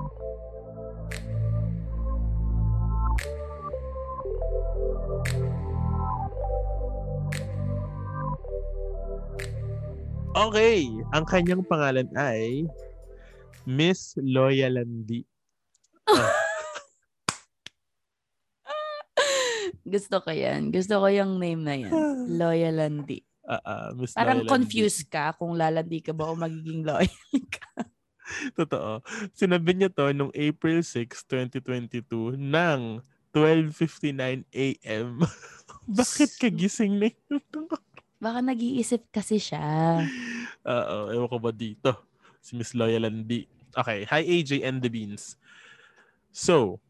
Okay, 10.30 10.86
ang 11.10 11.26
kanyang 11.26 11.66
pangalan 11.66 12.06
ay 12.14 12.62
Miss 13.68 14.16
Loyalandi. 14.16 15.24
Oh. 16.08 16.16
Gusto 19.90 20.20
ko 20.22 20.30
yan. 20.30 20.70
Gusto 20.70 21.00
ko 21.00 21.08
yung 21.10 21.40
name 21.40 21.62
na 21.64 21.74
yan. 21.76 21.92
Loyalandi. 22.36 23.24
Uh, 23.44 23.56
ah, 23.56 23.60
uh, 23.60 23.88
ah, 23.90 23.90
Miss 23.96 24.14
Parang 24.14 24.44
Loyalandi. 24.44 24.52
confused 24.52 25.04
ka 25.10 25.34
kung 25.34 25.56
lalandi 25.58 25.98
ka 26.04 26.12
ba 26.14 26.30
o 26.30 26.38
magiging 26.38 26.86
loyal 26.86 27.10
ka. 27.50 27.88
Totoo. 28.58 29.02
Sinabi 29.34 29.74
niya 29.74 29.90
to 29.90 30.14
nung 30.14 30.30
April 30.32 30.86
6, 30.86 31.26
2022 31.26 32.38
ng 32.38 33.02
12.59 33.34 34.46
a.m. 34.54 35.08
Bakit 35.98 36.30
kagising 36.38 36.98
na 36.98 37.10
yun? 37.10 37.42
Baka 38.20 38.38
nag-iisip 38.44 39.10
kasi 39.10 39.42
siya. 39.42 39.62
Ah, 40.62 40.84
Oo, 40.86 40.98
oh, 41.08 41.14
ewan 41.14 41.28
ko 41.30 41.38
ba 41.40 41.50
dito. 41.50 42.09
Si 42.40 42.56
Miss 42.56 42.74
Loyal 42.74 43.04
Landi. 43.04 43.48
Okay, 43.76 44.04
hi 44.04 44.22
AJ 44.24 44.64
and 44.66 44.82
the 44.82 44.90
Beans. 44.90 45.36
So, 46.32 46.80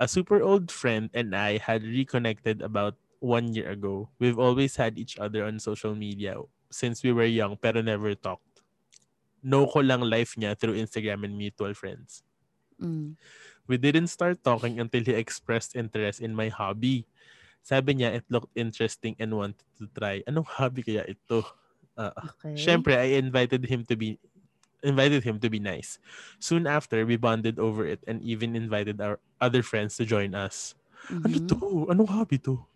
a 0.00 0.08
super 0.08 0.42
old 0.42 0.70
friend 0.70 1.10
and 1.12 1.36
I 1.36 1.58
had 1.58 1.82
reconnected 1.84 2.62
about 2.62 2.96
one 3.20 3.54
year 3.54 3.70
ago. 3.70 4.08
We've 4.18 4.38
always 4.38 4.76
had 4.76 4.98
each 4.98 5.18
other 5.18 5.44
on 5.44 5.58
social 5.62 5.94
media 5.94 6.36
since 6.70 7.02
we 7.02 7.12
were 7.12 7.28
young 7.28 7.56
pero 7.60 7.80
never 7.80 8.14
talked. 8.14 8.64
Know 9.42 9.66
ko 9.66 9.80
lang 9.80 10.02
life 10.06 10.34
niya 10.38 10.58
through 10.58 10.78
Instagram 10.78 11.24
and 11.26 11.36
mutual 11.36 11.74
friends. 11.74 12.22
Mm. 12.80 13.14
We 13.66 13.78
didn't 13.78 14.08
start 14.10 14.42
talking 14.42 14.80
until 14.80 15.04
he 15.06 15.14
expressed 15.14 15.76
interest 15.76 16.20
in 16.20 16.34
my 16.34 16.48
hobby. 16.50 17.06
Sabi 17.62 17.94
niya 17.94 18.22
it 18.22 18.26
looked 18.26 18.50
interesting 18.58 19.14
and 19.22 19.34
wanted 19.34 19.66
to 19.78 19.86
try. 19.94 20.22
Anong 20.26 20.46
hobby 20.46 20.82
kaya 20.82 21.06
ito? 21.06 21.46
Ah, 21.94 22.10
Okay. 22.40 22.56
Siyempre, 22.58 22.96
I 22.98 23.20
invited 23.20 23.62
him 23.68 23.86
to 23.86 23.94
be 23.94 24.18
invited 24.82 25.24
him 25.24 25.38
to 25.40 25.48
be 25.50 25.58
nice. 25.58 25.98
Soon 26.38 26.66
after, 26.66 27.06
we 27.06 27.16
bonded 27.16 27.58
over 27.58 27.86
it 27.86 28.02
and 28.06 28.22
even 28.22 28.54
invited 28.56 29.00
our 29.00 29.18
other 29.40 29.62
friends 29.62 29.96
to 29.98 30.04
join 30.04 30.34
us. 30.34 30.74
Ano 31.10 31.38
Mhm. 31.38 31.48
to? 31.48 31.56
Anong 31.90 32.08
hobby 32.10 32.38
to? 32.46 32.66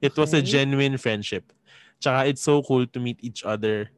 It 0.00 0.16
was 0.16 0.32
a 0.34 0.42
genuine 0.42 0.96
friendship. 0.98 1.52
Tsaka 2.00 2.28
it's 2.28 2.42
so 2.42 2.62
cool 2.62 2.86
to 2.86 2.98
meet 3.00 3.18
each 3.22 3.44
other 3.44 3.90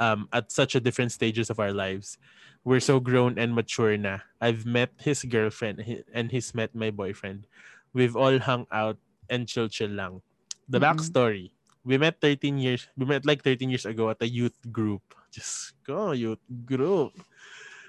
um, 0.00 0.26
at 0.32 0.50
such 0.50 0.74
a 0.74 0.80
different 0.80 1.12
stages 1.12 1.50
of 1.50 1.60
our 1.60 1.72
lives. 1.72 2.18
We're 2.64 2.80
so 2.82 2.98
grown 3.00 3.38
and 3.38 3.54
mature 3.54 3.96
na. 3.96 4.26
I've 4.40 4.66
met 4.66 4.90
his 4.98 5.22
girlfriend 5.24 5.82
and 6.14 6.30
he's 6.30 6.54
met 6.54 6.74
my 6.74 6.90
boyfriend. 6.90 7.46
We've 7.92 8.16
all 8.16 8.38
hung 8.38 8.66
out 8.72 8.98
and 9.30 9.46
chill-chill 9.46 9.90
lang. 9.94 10.22
The 10.68 10.78
Mhm. 10.80 10.86
backstory. 10.90 11.52
We 11.82 11.98
met 11.98 12.20
13 12.20 12.58
years, 12.58 12.86
we 12.96 13.06
met 13.06 13.26
like 13.26 13.42
13 13.42 13.70
years 13.70 13.86
ago 13.86 14.10
at 14.10 14.22
a 14.22 14.28
youth 14.28 14.54
group. 14.70 15.02
Just 15.34 15.74
go, 15.82 16.12
youth 16.12 16.42
group. 16.64 17.12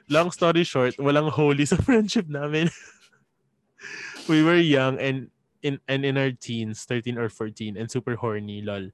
Long 0.09 0.31
story 0.31 0.63
short, 0.63 0.97
walang 0.97 1.29
holy 1.29 1.65
sa 1.69 1.77
friendship 1.77 2.27
namin. 2.27 2.69
we 4.29 4.41
were 4.41 4.57
young 4.57 4.97
and 4.97 5.29
in 5.63 5.79
and 5.87 6.03
in 6.03 6.17
our 6.17 6.31
teens, 6.31 6.83
13 6.85 7.17
or 7.17 7.29
14, 7.29 7.77
and 7.77 7.87
super 7.89 8.15
horny, 8.15 8.61
lol. 8.61 8.91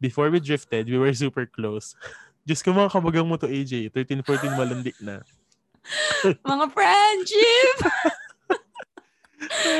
Before 0.00 0.30
we 0.30 0.40
drifted, 0.40 0.88
we 0.88 0.98
were 0.98 1.14
super 1.14 1.46
close. 1.46 1.94
Diyos 2.48 2.64
ko 2.64 2.72
mga 2.72 2.96
kabagang 2.96 3.28
mo 3.28 3.36
to, 3.36 3.44
AJ. 3.44 3.92
13, 3.92 4.24
14, 4.24 4.56
malandi 4.56 4.92
na. 5.04 5.20
Mga 6.24 6.66
friendship! 6.72 7.76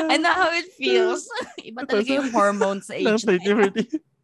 I 0.09 0.17
know 0.21 0.33
how 0.33 0.53
it 0.53 0.69
feels. 0.77 1.25
Iba 1.65 1.89
talaga 1.89 2.09
yung 2.13 2.31
hormones 2.31 2.93
sa 2.93 2.95
age 2.95 3.09
na 3.09 3.17
13, 3.17 3.73
14. 3.73 4.18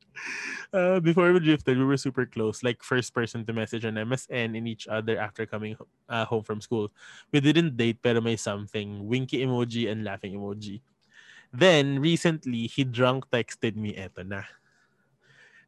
Uh, 0.74 0.98
before 0.98 1.30
we 1.30 1.38
drifted, 1.38 1.78
we 1.78 1.86
were 1.86 1.96
super 1.96 2.26
close, 2.26 2.66
like 2.66 2.82
first 2.82 3.14
person 3.14 3.46
to 3.46 3.52
message 3.54 3.84
on 3.84 3.94
MSN 3.94 4.58
and 4.58 4.66
each 4.66 4.88
other 4.88 5.14
after 5.18 5.46
coming 5.46 5.78
uh, 6.08 6.24
home 6.24 6.42
from 6.42 6.60
school. 6.60 6.90
We 7.30 7.38
didn't 7.38 7.76
date 7.78 8.02
pero 8.02 8.20
may 8.20 8.34
something, 8.34 9.06
winky 9.06 9.46
emoji 9.46 9.86
and 9.86 10.02
laughing 10.02 10.34
emoji. 10.34 10.82
Then, 11.54 12.02
recently, 12.02 12.66
he 12.66 12.82
drunk 12.82 13.30
texted 13.30 13.78
me, 13.78 13.94
eto 13.94 14.26
na. 14.26 14.42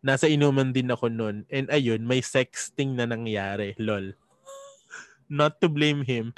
Nasa 0.03 0.27
inuman 0.27 0.75
din 0.75 0.91
ako 0.91 1.07
nun. 1.07 1.47
And 1.47 1.71
ayun, 1.71 2.03
may 2.03 2.19
sexting 2.19 2.99
na 2.99 3.07
nangyari, 3.07 3.79
lol. 3.79 4.19
Not 5.31 5.63
to 5.63 5.71
blame 5.71 6.03
him. 6.03 6.35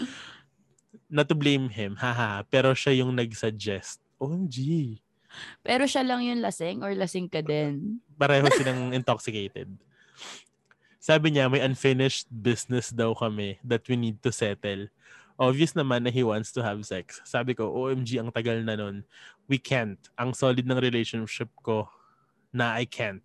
Not 1.08 1.32
to 1.32 1.36
blame 1.36 1.72
him, 1.72 1.96
haha. 1.96 2.44
Pero 2.52 2.76
siya 2.76 3.00
yung 3.00 3.16
nag-suggest. 3.16 4.04
OMG. 4.20 5.00
Pero 5.62 5.88
siya 5.88 6.06
lang 6.06 6.22
yung 6.24 6.40
lasing 6.42 6.82
or 6.82 6.94
lasing 6.94 7.28
ka 7.28 7.40
din? 7.44 8.00
pareho 8.18 8.50
silang 8.58 8.90
intoxicated. 8.90 9.70
Sabi 10.98 11.32
niya, 11.32 11.46
may 11.48 11.62
unfinished 11.62 12.26
business 12.28 12.90
daw 12.90 13.14
kami 13.14 13.56
that 13.62 13.86
we 13.86 13.94
need 13.94 14.18
to 14.20 14.34
settle. 14.34 14.90
Obvious 15.38 15.72
naman 15.72 16.02
na 16.02 16.10
he 16.10 16.26
wants 16.26 16.50
to 16.50 16.60
have 16.60 16.82
sex. 16.82 17.22
Sabi 17.22 17.54
ko, 17.54 17.70
OMG, 17.70 18.18
ang 18.18 18.34
tagal 18.34 18.58
na 18.66 18.74
nun. 18.74 19.06
We 19.46 19.62
can't. 19.62 20.02
Ang 20.18 20.34
solid 20.34 20.66
ng 20.66 20.82
relationship 20.82 21.48
ko 21.62 21.86
na 22.50 22.74
I 22.74 22.84
can't. 22.84 23.22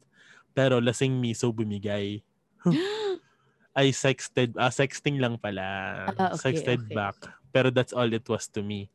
Pero 0.54 0.78
lasing 0.78 1.18
miso 1.18 1.50
bumigay. 1.50 2.22
I 3.74 3.90
sexted, 3.90 4.54
ah, 4.62 4.70
sexting 4.70 5.18
lang 5.18 5.42
pala. 5.42 5.66
Ah, 6.14 6.38
okay, 6.38 6.54
sexted 6.54 6.86
okay. 6.86 6.94
back. 6.94 7.18
Pero 7.50 7.74
that's 7.74 7.92
all 7.92 8.08
it 8.14 8.24
was 8.30 8.46
to 8.54 8.62
me. 8.62 8.94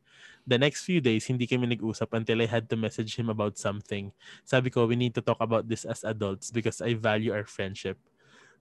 The 0.49 0.57
next 0.57 0.81
few 0.81 0.97
days, 0.97 1.29
hindi 1.29 1.45
kami 1.45 1.69
nag-usap 1.69 2.09
until 2.17 2.41
I 2.41 2.49
had 2.49 2.65
to 2.73 2.75
message 2.75 3.13
him 3.13 3.29
about 3.29 3.61
something. 3.61 4.09
Sabi 4.41 4.73
ko, 4.73 4.89
we 4.89 4.97
need 4.97 5.13
to 5.13 5.21
talk 5.21 5.37
about 5.37 5.69
this 5.69 5.85
as 5.85 6.01
adults 6.01 6.49
because 6.49 6.81
I 6.81 6.97
value 6.97 7.29
our 7.29 7.45
friendship. 7.45 8.01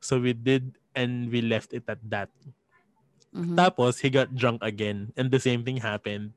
So 0.05 0.21
we 0.21 0.37
did 0.37 0.77
and 0.93 1.33
we 1.33 1.41
left 1.41 1.73
it 1.73 1.89
at 1.89 2.05
that. 2.13 2.29
Mhm. 3.33 3.57
Tapos, 3.57 4.05
he 4.05 4.13
got 4.13 4.37
drunk 4.37 4.61
again 4.61 5.17
and 5.17 5.33
the 5.33 5.41
same 5.41 5.65
thing 5.65 5.81
happened. 5.81 6.37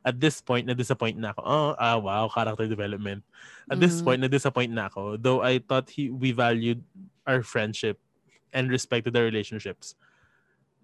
At 0.00 0.16
this 0.16 0.40
point, 0.40 0.64
na-disappoint 0.64 1.20
na 1.20 1.36
ako. 1.36 1.42
Oh, 1.44 1.70
ah, 1.76 1.98
wow, 2.00 2.30
character 2.32 2.64
development. 2.64 3.20
At 3.68 3.76
this 3.82 4.00
Mhm. 4.00 4.04
point, 4.06 4.20
na-disappoint 4.24 4.72
na 4.72 4.88
ako. 4.88 5.20
Though 5.20 5.44
I 5.44 5.60
thought 5.60 5.92
he, 5.92 6.08
we 6.08 6.32
valued 6.32 6.80
our 7.28 7.42
friendship 7.44 8.00
and 8.54 8.72
respected 8.72 9.12
our 9.12 9.26
relationships. 9.26 9.98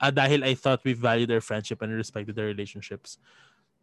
Ah, 0.03 0.11
dahil 0.11 0.43
I 0.43 0.59
thought 0.59 0.83
we 0.83 0.99
valued 0.99 1.31
our 1.31 1.41
friendship 1.41 1.81
and 1.81 1.95
respected 1.95 2.35
our 2.35 2.51
relationships. 2.51 3.23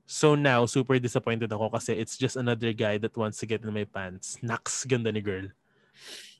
So 0.09 0.33
now, 0.33 0.65
super 0.65 0.97
disappointed 0.97 1.53
ako 1.53 1.69
kasi 1.69 1.93
it's 1.93 2.17
just 2.17 2.33
another 2.33 2.73
guy 2.73 2.97
that 2.97 3.13
wants 3.13 3.37
to 3.39 3.45
get 3.45 3.61
in 3.61 3.69
my 3.69 3.85
pants. 3.85 4.41
Naks, 4.41 4.81
ganda 4.89 5.13
ni 5.13 5.21
girl. 5.21 5.53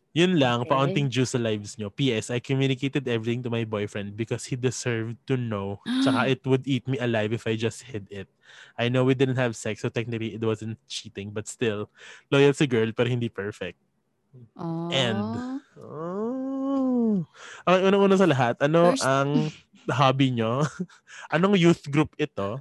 Yun 0.10 0.42
lang, 0.42 0.66
Okay. 0.66 0.74
paunting 0.74 1.06
juice 1.06 1.38
sa 1.38 1.40
lives 1.40 1.78
nyo. 1.78 1.94
P.S. 1.94 2.34
I 2.34 2.42
communicated 2.42 3.06
everything 3.06 3.46
to 3.46 3.54
my 3.54 3.62
boyfriend 3.62 4.18
because 4.18 4.42
he 4.50 4.58
deserved 4.58 5.22
to 5.30 5.38
know. 5.38 5.78
Tsaka 6.02 6.26
it 6.26 6.42
would 6.50 6.66
eat 6.66 6.90
me 6.90 6.98
alive 6.98 7.30
if 7.30 7.46
I 7.46 7.54
just 7.54 7.86
hid 7.86 8.10
it. 8.10 8.26
I 8.74 8.90
know 8.90 9.06
we 9.06 9.14
didn't 9.14 9.38
have 9.38 9.54
sex, 9.54 9.86
so 9.86 9.94
technically 9.94 10.34
it 10.34 10.42
wasn't 10.42 10.82
cheating, 10.90 11.30
but 11.30 11.46
still, 11.46 11.94
loyal 12.34 12.58
si 12.58 12.66
girl 12.66 12.90
pero 12.90 13.06
hindi 13.06 13.30
perfect. 13.30 13.78
Aww. 14.58 14.90
And- 14.90 15.62
Oh. 15.80 17.22
Okay, 17.70 17.82
unang-una 17.86 18.18
sa 18.18 18.26
lahat, 18.26 18.58
ano 18.66 18.98
First- 18.98 19.06
ang 19.06 19.30
hobby 19.94 20.34
nyo? 20.34 20.66
Anong 21.34 21.54
youth 21.54 21.86
group 21.88 22.18
ito? 22.18 22.58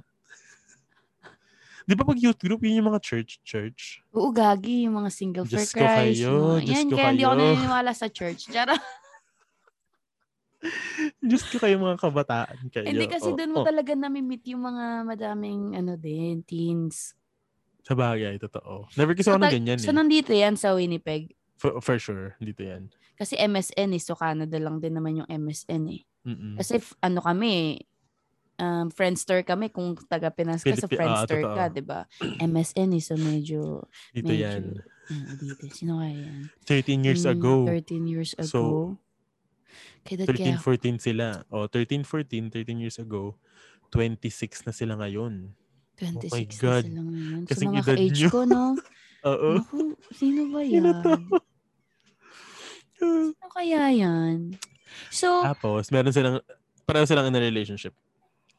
Di 1.89 1.97
ba 1.97 2.05
pag 2.05 2.21
youth 2.21 2.37
group, 2.37 2.61
yun 2.61 2.77
yung 2.77 2.93
mga 2.93 3.01
church, 3.01 3.41
church? 3.41 4.05
Oo, 4.13 4.29
gagi, 4.29 4.85
yung 4.85 4.93
mga 4.95 5.09
single 5.09 5.41
for 5.41 5.57
Diyos 5.57 5.73
ko 5.73 5.81
Christ. 5.81 6.21
kayo, 6.21 6.29
mga- 6.29 6.61
Diyos 6.61 6.77
Yan, 6.77 6.85
ko 6.85 6.93
kaya 6.93 7.09
hindi 7.09 7.23
ako 7.25 7.33
kayo. 7.33 7.41
naniniwala 7.41 7.91
sa 7.97 8.07
church. 8.07 8.41
Chara. 8.45 8.75
Diyos 11.23 11.43
ko 11.47 11.57
kayo 11.57 11.75
mga 11.79 11.97
kabataan 11.97 12.67
kayo. 12.69 12.85
Hindi 12.85 13.07
kasi 13.07 13.31
Oh, 13.31 13.35
doon 13.35 13.51
mo 13.55 13.59
oh, 13.63 13.65
talaga 13.65 13.95
nami-meet 13.95 14.43
yung 14.51 14.61
mga 14.61 14.85
madaming 15.01 15.73
ano 15.73 15.97
din, 15.97 16.45
teens. 16.45 17.17
Sa 17.81 17.97
bagay, 17.97 18.37
totoo. 18.37 18.85
Never 18.93 19.17
kasi 19.17 19.31
ako 19.31 19.39
na 19.39 19.49
ganyan 19.49 19.81
So, 19.81 19.89
eh. 19.89 19.97
nandito 19.97 20.29
yan 20.29 20.59
sa 20.59 20.77
Winnipeg. 20.77 21.33
For, 21.57 21.81
for 21.81 21.97
sure, 21.97 22.37
dito 22.37 22.61
yan. 22.61 22.93
Kasi 23.17 23.33
MSN 23.33 23.91
eh. 23.91 23.99
So, 23.99 24.13
Canada 24.13 24.61
lang 24.61 24.77
din 24.77 24.93
naman 24.93 25.17
yung 25.17 25.27
MSN 25.27 25.83
eh. 25.89 26.01
Mm-mm. 26.23 26.55
Kasi 26.55 26.77
ano 27.01 27.19
kami, 27.19 27.81
um, 28.59 28.87
Friendster 28.89 29.41
kami. 29.41 29.67
Kung 29.69 29.95
taga 30.05 30.29
Pinas 30.29 30.61
ka, 30.61 30.69
sa 30.69 30.85
Philippi- 30.85 30.95
ah, 30.95 30.97
Friendster 30.99 31.39
totoo. 31.41 31.55
ka, 31.55 31.63
di 31.67 31.81
ba? 31.81 31.99
MSN 32.37 32.89
eh. 32.93 33.01
So, 33.01 33.15
medyo, 33.15 33.87
Dito 34.11 34.29
medyo, 34.29 34.43
yan. 34.45 34.63
ah, 35.09 35.33
dito. 35.33 35.63
Sino 35.71 35.97
kaya 35.97 36.15
yan? 36.29 36.39
13 36.63 37.01
years 37.01 37.23
Hmm, 37.23 37.33
ago. 37.33 37.53
13 37.65 38.05
years 38.05 38.31
ago. 38.35 38.45
So, 38.45 38.59
kaya 40.03 40.25
13, 40.25 40.55
kaya, 40.55 40.57
14 40.59 40.97
sila. 40.97 41.27
O, 41.47 41.65
13, 41.65 42.03
14, 42.03 42.49
13 42.49 42.79
years 42.79 42.97
ago. 42.97 43.39
26 43.89 44.63
na 44.63 44.71
sila 44.71 44.93
ngayon. 44.95 45.55
26 45.97 46.29
my 46.29 46.43
na 46.43 46.55
God. 46.55 46.83
sila 46.85 47.01
ngayon. 47.01 47.41
So, 47.41 47.49
Kasing 47.49 47.69
mga 47.69 47.75
edad 47.75 47.87
ka-age 47.89 48.19
nyo. 48.19 48.29
ko, 48.29 48.39
no? 48.45 48.63
Oo. 49.29 49.49
Naku, 49.57 49.79
sino 50.11 50.41
ba 50.47 50.61
yan? 50.61 50.71
Sino 50.71 50.89
to? 50.95 51.11
Ano 52.99 53.47
kaya 53.55 53.81
yan? 53.89 54.55
So, 55.09 55.43
Tapos, 55.43 55.89
meron 55.89 56.09
silang, 56.09 56.39
pareho 56.83 57.05
silang 57.05 57.27
in 57.27 57.35
a 57.35 57.41
relationship. 57.41 57.93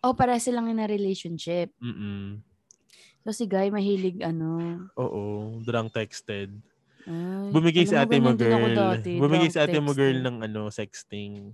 Oh, 0.03 0.15
para 0.15 0.37
silang 0.41 0.69
in 0.69 0.81
a 0.81 0.87
relationship. 0.87 1.73
Mm-mm. 1.79 2.41
So, 3.21 3.37
si 3.37 3.45
Guy 3.45 3.69
mahilig, 3.69 4.25
ano, 4.25 4.81
Oo, 4.97 5.61
drunk 5.61 5.93
texted. 5.93 6.49
ay, 7.05 7.53
Bumigay 7.53 7.85
si 7.85 7.93
alam 7.93 8.09
ate 8.09 8.17
mo 8.17 8.33
girl. 8.33 8.73
dati, 8.73 9.21
Bumigay 9.21 9.49
si 9.53 9.61
ate 9.61 9.77
mo 9.77 9.93
girl 9.93 10.25
ng 10.25 10.37
ano, 10.41 10.73
sexting. 10.73 11.53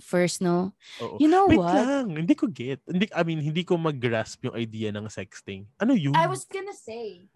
First, 0.00 0.40
no? 0.40 0.72
Oo. 1.04 1.20
You 1.20 1.28
know 1.28 1.44
Wait 1.44 1.60
what? 1.60 1.76
lang, 1.76 2.16
hindi 2.24 2.32
ko 2.32 2.48
get. 2.48 2.80
Hindi, 2.88 3.06
I 3.12 3.22
mean, 3.22 3.44
hindi 3.44 3.62
ko 3.62 3.76
mag-grasp 3.76 4.48
yung 4.48 4.56
idea 4.56 4.88
ng 4.90 5.04
sexting. 5.12 5.68
Ano 5.76 5.92
yun? 5.92 6.16
I 6.16 6.24
was 6.24 6.48
gonna 6.48 6.72
say, 6.74 7.28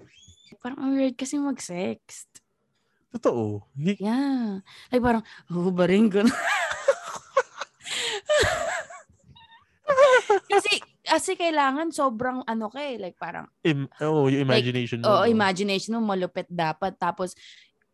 Parang 0.64 0.80
ang 0.80 0.96
weird 0.96 1.12
kasi 1.18 1.36
mag-sext. 1.36 2.40
Totoo. 3.12 3.62
Hindi, 3.76 4.00
Yeah. 4.00 4.64
Like 4.90 5.04
parang, 5.04 5.22
hubarin 5.46 6.08
ko 6.08 6.24
na. 6.24 6.32
kasi, 10.52 10.72
kasi 11.04 11.30
kailangan 11.36 11.90
sobrang 11.90 12.42
ano 12.44 12.66
ka 12.72 12.80
eh. 12.80 12.96
Like 12.96 13.16
parang, 13.16 13.48
im- 13.64 13.90
oh, 14.00 14.26
yung 14.26 14.44
imagination 14.46 15.02
mo. 15.02 15.08
oo, 15.08 15.22
no? 15.24 15.30
imagination 15.30 15.96
mo 15.98 16.14
malupit 16.14 16.48
dapat. 16.48 16.96
Tapos, 16.96 17.36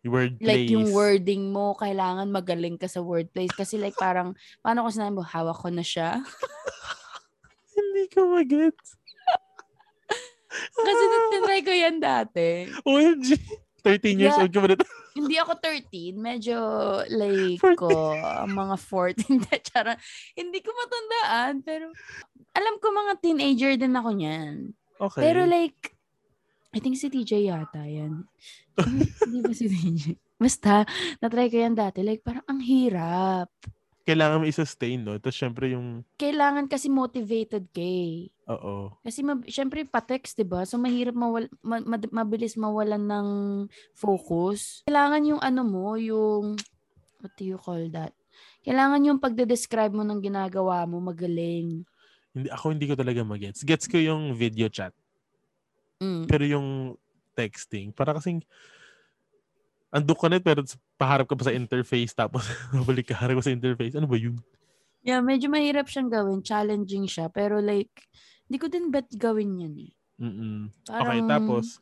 Yung 0.00 0.16
word 0.16 0.32
like 0.40 0.64
yung 0.72 0.96
wording 0.96 1.52
mo, 1.52 1.76
kailangan 1.76 2.32
magaling 2.32 2.80
ka 2.80 2.88
sa 2.88 3.04
wordplays. 3.04 3.52
Kasi 3.52 3.76
like 3.76 3.96
parang, 4.00 4.32
paano 4.64 4.86
ko 4.86 4.88
sinabi 4.88 5.20
mo, 5.20 5.24
hawak 5.24 5.60
ko 5.60 5.68
na 5.68 5.84
siya. 5.84 6.20
Hindi 7.76 8.04
ko 8.12 8.32
mag-get. 8.32 8.76
kasi 10.50 11.04
tinry 11.30 11.60
ko 11.62 11.72
yan 11.72 11.96
dati. 12.02 12.66
OMG. 12.82 13.38
13 13.82 14.20
years 14.20 14.36
Yeah. 14.36 14.42
old 14.44 14.52
ka 14.52 14.60
ba 14.62 14.68
na? 14.72 14.76
Hindi 15.18 15.36
ako 15.42 15.52
13. 15.58 16.14
Medyo 16.14 16.56
like 17.10 17.58
14. 17.58 17.76
ko, 17.76 17.88
mga 18.46 18.76
14. 18.78 19.66
Charot. 19.66 19.98
Hindi 20.40 20.58
ko 20.62 20.70
matandaan. 20.70 21.52
Pero 21.66 21.90
alam 22.54 22.74
ko 22.78 22.86
mga 22.94 23.12
teenager 23.18 23.72
din 23.74 23.96
ako 23.96 24.10
niyan. 24.14 24.54
Okay. 25.00 25.20
Pero 25.20 25.48
like, 25.48 25.96
I 26.70 26.78
think 26.78 26.94
si 26.94 27.10
TJ 27.10 27.50
yata 27.50 27.82
yan. 27.82 28.22
Hindi 29.26 29.38
ba 29.42 29.50
si 29.50 29.66
TJ? 29.66 30.14
Basta, 30.38 30.86
natry 31.18 31.50
ko 31.50 31.58
yan 31.58 31.74
dati. 31.74 32.00
Like, 32.00 32.22
parang 32.22 32.46
ang 32.46 32.62
hirap. 32.62 33.50
Kailangan 34.08 34.40
mo 34.40 34.44
i-sustain, 34.48 34.98
no? 35.00 35.16
Tapos 35.20 35.36
syempre 35.36 35.76
yung, 35.76 36.02
Kailangan 36.16 36.66
kasi 36.66 36.88
motivated 36.88 37.68
ka 37.70 37.84
eh. 37.84 38.32
oo. 38.48 38.96
Kasi 39.04 39.20
mab- 39.22 39.46
syempre 39.46 39.84
pa-text, 39.84 40.40
'di 40.40 40.46
ba? 40.48 40.64
So 40.64 40.80
mahirap 40.80 41.14
mawal 41.14 41.46
ma- 41.60 41.84
ma- 41.84 42.12
mabilis 42.24 42.56
mawalan 42.56 43.04
ng 43.04 43.28
focus. 43.94 44.82
Kailangan 44.88 45.22
yung 45.28 45.40
ano 45.44 45.62
mo, 45.62 45.94
yung 46.00 46.56
what 47.20 47.32
do 47.36 47.44
you 47.44 47.60
call 47.60 47.80
that? 47.92 48.16
Kailangan 48.64 49.04
yung 49.04 49.18
pagde-describe 49.20 49.92
mo 49.92 50.04
ng 50.04 50.20
ginagawa 50.20 50.84
mo 50.84 51.00
magaling. 51.00 51.84
Hindi, 52.32 52.48
ako 52.52 52.64
hindi 52.72 52.86
ko 52.88 52.94
talaga 52.96 53.20
mag-gets. 53.24 53.64
Gets 53.64 53.88
ko 53.88 53.96
yung 54.00 54.36
video 54.36 54.68
chat. 54.68 54.92
Mm. 56.00 56.24
Pero 56.28 56.44
yung 56.44 56.68
texting, 57.36 57.92
para 57.92 58.16
kasing, 58.16 58.44
andun 59.90 60.16
ka 60.18 60.26
na 60.30 60.38
pero 60.38 60.62
paharap 60.94 61.26
ka 61.26 61.34
pa 61.34 61.50
sa 61.50 61.54
interface 61.54 62.14
tapos 62.14 62.46
mabalik 62.74 63.10
ka 63.10 63.14
harap 63.18 63.38
ka 63.42 63.50
sa 63.50 63.54
interface. 63.54 63.98
Ano 63.98 64.06
ba 64.06 64.16
yun? 64.16 64.38
Yeah, 65.00 65.24
medyo 65.24 65.48
mahirap 65.48 65.88
siyang 65.88 66.12
gawin, 66.12 66.44
challenging 66.44 67.08
siya, 67.08 67.32
pero 67.32 67.58
like 67.58 67.90
hindi 68.50 68.58
ko 68.60 68.66
din 68.68 68.90
bet 68.90 69.08
gawin 69.14 69.62
yan 69.62 69.74
eh. 69.78 69.92
Mm-mm. 70.20 70.68
Okay, 70.84 71.00
Parang- 71.00 71.30
tapos, 71.30 71.80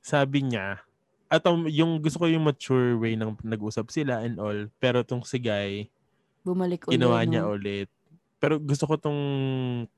sabi 0.00 0.48
niya, 0.48 0.80
at 1.26 1.42
um, 1.50 1.66
yung 1.66 1.98
gusto 1.98 2.22
ko 2.22 2.26
yung 2.30 2.46
mature 2.46 2.94
way 2.96 3.18
ng 3.18 3.36
nag-usap 3.42 3.90
sila 3.90 4.22
and 4.22 4.38
all, 4.38 4.70
pero 4.78 5.02
tong 5.02 5.26
si 5.26 5.42
Guy, 5.42 5.90
Bumalik 6.46 6.86
ulit. 6.86 6.94
ginawa 6.94 7.26
no? 7.26 7.28
niya 7.28 7.42
ulit. 7.50 7.88
Pero 8.38 8.60
gusto 8.62 8.86
ko 8.86 8.94
tong 9.00 9.18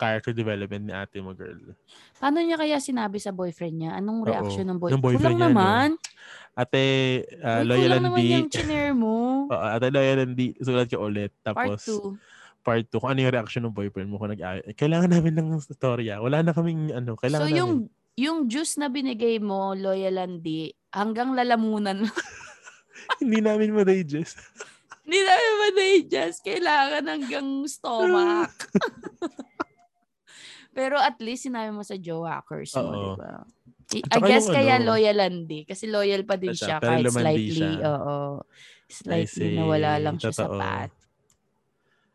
character 0.00 0.32
development 0.32 0.88
ni 0.88 0.94
ate 0.96 1.20
mo, 1.20 1.36
girl. 1.36 1.76
Paano 2.16 2.40
niya 2.40 2.56
kaya 2.56 2.80
sinabi 2.80 3.20
sa 3.20 3.34
boyfriend 3.34 3.76
niya? 3.76 3.90
Anong 4.00 4.24
Oo, 4.24 4.26
reaction 4.30 4.64
ng, 4.64 4.78
boy- 4.80 4.94
ng 4.94 5.02
boyfriend 5.02 5.36
Kulang 5.36 5.52
niya, 5.52 5.92
no? 5.92 5.98
Ate, 6.58 6.82
uh, 7.38 7.62
Uy, 7.62 7.70
loyal 7.70 8.02
and 8.02 8.10
di. 8.18 8.34
yung 8.34 8.50
chinare 8.50 8.90
mo. 8.90 9.14
Oo, 9.54 9.66
ate, 9.70 9.94
loyal 9.94 10.26
and 10.26 10.34
di. 10.34 10.58
Sulat 10.58 10.90
ka 10.90 10.98
ulit. 10.98 11.30
Part 11.46 11.78
Tapos, 11.78 11.86
2. 11.86 12.66
part 12.66 12.82
2, 12.82 12.98
kung 12.98 13.10
ano 13.14 13.18
yung 13.22 13.34
reaction 13.38 13.62
ng 13.62 13.76
boyfriend 13.78 14.10
mo 14.10 14.18
kung 14.18 14.34
nag 14.34 14.42
Kailangan 14.74 15.14
namin 15.14 15.38
ng 15.38 15.54
storya. 15.62 16.18
Wala 16.18 16.42
na 16.42 16.50
kaming, 16.50 16.90
ano, 16.90 17.14
kailangan 17.14 17.46
So 17.46 17.48
namin. 17.48 17.60
yung 17.62 17.72
yung 18.18 18.38
juice 18.50 18.74
na 18.82 18.90
binigay 18.90 19.38
mo, 19.38 19.78
loyalandi, 19.78 20.74
hanggang 20.90 21.38
lalamunan 21.38 22.02
mo. 22.02 22.10
Hindi 23.22 23.38
namin 23.38 23.70
ma-digest. 23.70 24.34
Hindi 25.06 25.22
namin 25.22 25.54
ma-digest. 25.62 26.42
Kailangan 26.42 27.06
hanggang 27.06 27.46
stomach. 27.70 28.50
Pero 30.78 30.98
at 30.98 31.14
least 31.22 31.46
sinabi 31.46 31.70
mo 31.70 31.86
sa 31.86 31.94
jowackers 31.94 32.74
mo, 32.74 32.90
Oo. 32.90 32.98
di 32.98 33.10
ba? 33.22 33.46
I, 33.90 34.20
guess 34.20 34.44
yung 34.44 34.52
kaya 34.54 34.74
ano- 34.76 34.92
loyalandi. 34.92 35.64
Kasi 35.64 35.88
loyal 35.88 36.22
pa 36.22 36.36
din 36.36 36.52
Siya, 36.52 36.76
kahit 36.76 37.08
slightly. 37.08 37.56
siya. 37.56 37.70
Oo. 37.80 38.44
Slightly 38.84 39.56
nawala 39.56 39.96
lang 39.96 40.16
siya 40.16 40.28
sa 40.30 40.44
Totoo. 40.44 40.58
pat. 40.58 40.90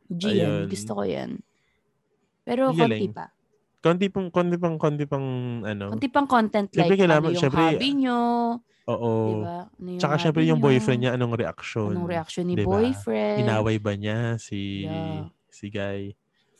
G 0.08 0.22
Ayun. 0.28 0.38
yan. 0.38 0.64
Gusto 0.68 0.92
ko 0.94 1.04
yan. 1.04 1.32
Pero 2.44 2.70
Ang 2.70 2.78
konti 2.78 2.86
galing. 3.00 3.12
pa. 3.12 3.26
Konti 3.80 4.08
pang, 4.08 4.28
konti 4.30 4.56
pang, 4.56 4.76
konti 4.78 5.06
pang, 5.06 5.28
ano. 5.62 5.86
Konti 5.90 6.08
pang 6.08 6.24
content 6.24 6.70
like 6.70 6.78
Siyempre, 6.78 6.96
kailangan- 6.96 7.20
ano 7.20 7.30
yung 7.30 7.42
siyempre, 7.42 7.64
hobby 7.68 7.90
nyo. 7.96 8.22
Oo. 8.86 9.12
Di 9.12 9.36
ba? 9.40 9.58
Ano 9.66 9.88
yung 9.90 10.00
Tsaka 10.00 10.16
syempre 10.18 10.42
yung 10.44 10.60
nyo? 10.60 10.66
boyfriend 10.66 11.00
niya, 11.00 11.12
anong 11.14 11.34
reaction? 11.34 11.90
Anong 11.90 12.08
reaction 12.08 12.44
ni 12.46 12.54
Diba? 12.54 12.70
boyfriend? 12.70 13.38
Inaway 13.42 13.78
ba 13.78 13.94
niya 13.94 14.20
si 14.38 14.86
Yeah. 14.86 15.28
si 15.50 15.66
Guy? 15.68 16.14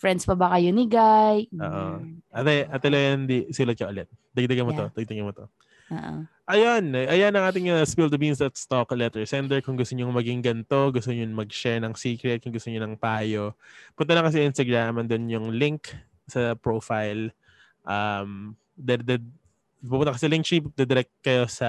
Friends 0.04 0.28
pa 0.28 0.36
ba 0.36 0.52
kayo 0.52 0.76
ni 0.76 0.84
Guy? 0.84 1.48
Oo. 1.56 2.04
Ate, 2.28 2.68
ate 2.68 2.88
Leon, 2.92 3.24
di, 3.24 3.48
sulat 3.56 3.80
ka 3.80 3.88
ulit. 3.88 4.12
Dagdagan 4.36 4.68
mo 4.68 4.76
Yeah. 4.76 4.92
to. 4.92 5.00
Dagdagan 5.00 5.24
mo 5.24 5.32
to. 5.32 5.48
Oo. 5.96 6.14
Ayun. 6.44 6.84
Ayan 6.92 7.32
ang 7.32 7.48
ating 7.48 7.72
uh, 7.72 7.88
Spill 7.88 8.12
the 8.12 8.20
Beans 8.20 8.44
at 8.44 8.52
Stock 8.60 8.92
Letter 8.92 9.24
Sender. 9.24 9.64
Kung 9.64 9.80
gusto 9.80 9.96
nyo 9.96 10.12
maging 10.12 10.44
ganito, 10.44 10.92
gusto 10.92 11.08
nyo 11.16 11.24
mag-share 11.32 11.80
ng 11.80 11.96
secret, 11.96 12.44
kung 12.44 12.52
gusto 12.52 12.68
nyo 12.68 12.84
ng 12.84 13.00
payo, 13.00 13.56
punta 13.96 14.12
lang 14.12 14.28
kasi 14.28 14.44
Instagram. 14.44 15.00
Andun 15.00 15.32
yung 15.32 15.56
link 15.56 15.96
sa 16.28 16.52
profile. 16.60 17.32
Um, 17.88 18.60
dad, 18.76 19.08
dad, 19.08 19.24
pupunta 19.80 20.12
ka 20.12 20.20
sa 20.20 20.28
link 20.28 20.44
sheet, 20.44 20.68
direct 20.76 21.16
kayo 21.24 21.48
sa 21.48 21.68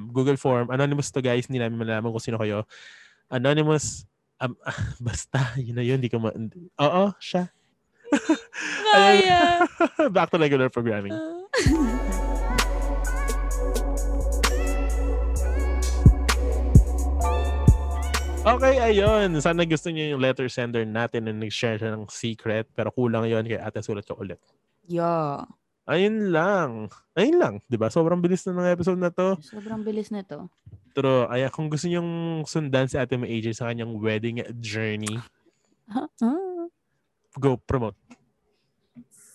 um, 0.00 0.08
Google 0.08 0.40
Form. 0.40 0.72
Anonymous 0.72 1.12
to 1.12 1.20
guys, 1.20 1.44
hindi 1.44 1.60
namin 1.60 1.76
malalaman 1.76 2.08
kung 2.08 2.24
sino 2.24 2.40
kayo. 2.40 2.64
Anonymous, 3.28 4.08
um, 4.40 4.56
basta, 5.04 5.52
yun 5.60 5.76
na 5.76 5.84
yun, 5.84 6.00
hindi 6.00 6.08
ko 6.08 6.24
ma... 6.24 6.32
Oo, 6.80 7.12
siya. 7.20 7.52
Kaya. 8.92 9.66
Back 10.14 10.30
to 10.32 10.38
regular 10.38 10.68
programming. 10.68 11.14
Okay, 18.46 18.78
ayun. 18.78 19.34
Sana 19.42 19.66
gusto 19.66 19.90
niyo 19.90 20.14
yung 20.14 20.22
letter 20.22 20.46
sender 20.46 20.86
natin 20.86 21.26
na 21.26 21.34
nag-share 21.34 21.82
siya 21.82 21.98
ng 21.98 22.06
secret 22.06 22.70
pero 22.78 22.94
kulang 22.94 23.26
yon 23.26 23.42
kaya 23.42 23.66
ate 23.66 23.82
sulat 23.82 24.06
ka 24.06 24.14
ulit. 24.14 24.38
yeah. 24.86 25.42
Ayun 25.86 26.34
lang. 26.34 26.90
Ayun 27.14 27.38
lang. 27.38 27.54
ba 27.78 27.86
Sobrang 27.90 28.18
bilis 28.18 28.42
na 28.46 28.58
ng 28.58 28.74
episode 28.74 28.98
na 28.98 29.10
to. 29.10 29.38
Sobrang 29.38 29.86
bilis 29.86 30.10
na 30.10 30.26
to. 30.26 30.50
Pero 30.94 31.30
ay, 31.30 31.46
kung 31.54 31.70
gusto 31.70 31.86
niyo 31.86 32.02
sundan 32.42 32.90
si 32.90 32.98
ate 32.98 33.14
mo 33.14 33.22
AJ 33.22 33.54
sa 33.54 33.70
kanyang 33.70 33.94
wedding 33.98 34.42
journey, 34.58 35.14
Ah, 35.86 36.10
ah. 36.18 36.55
Go 37.38 37.56
promote. 37.56 37.96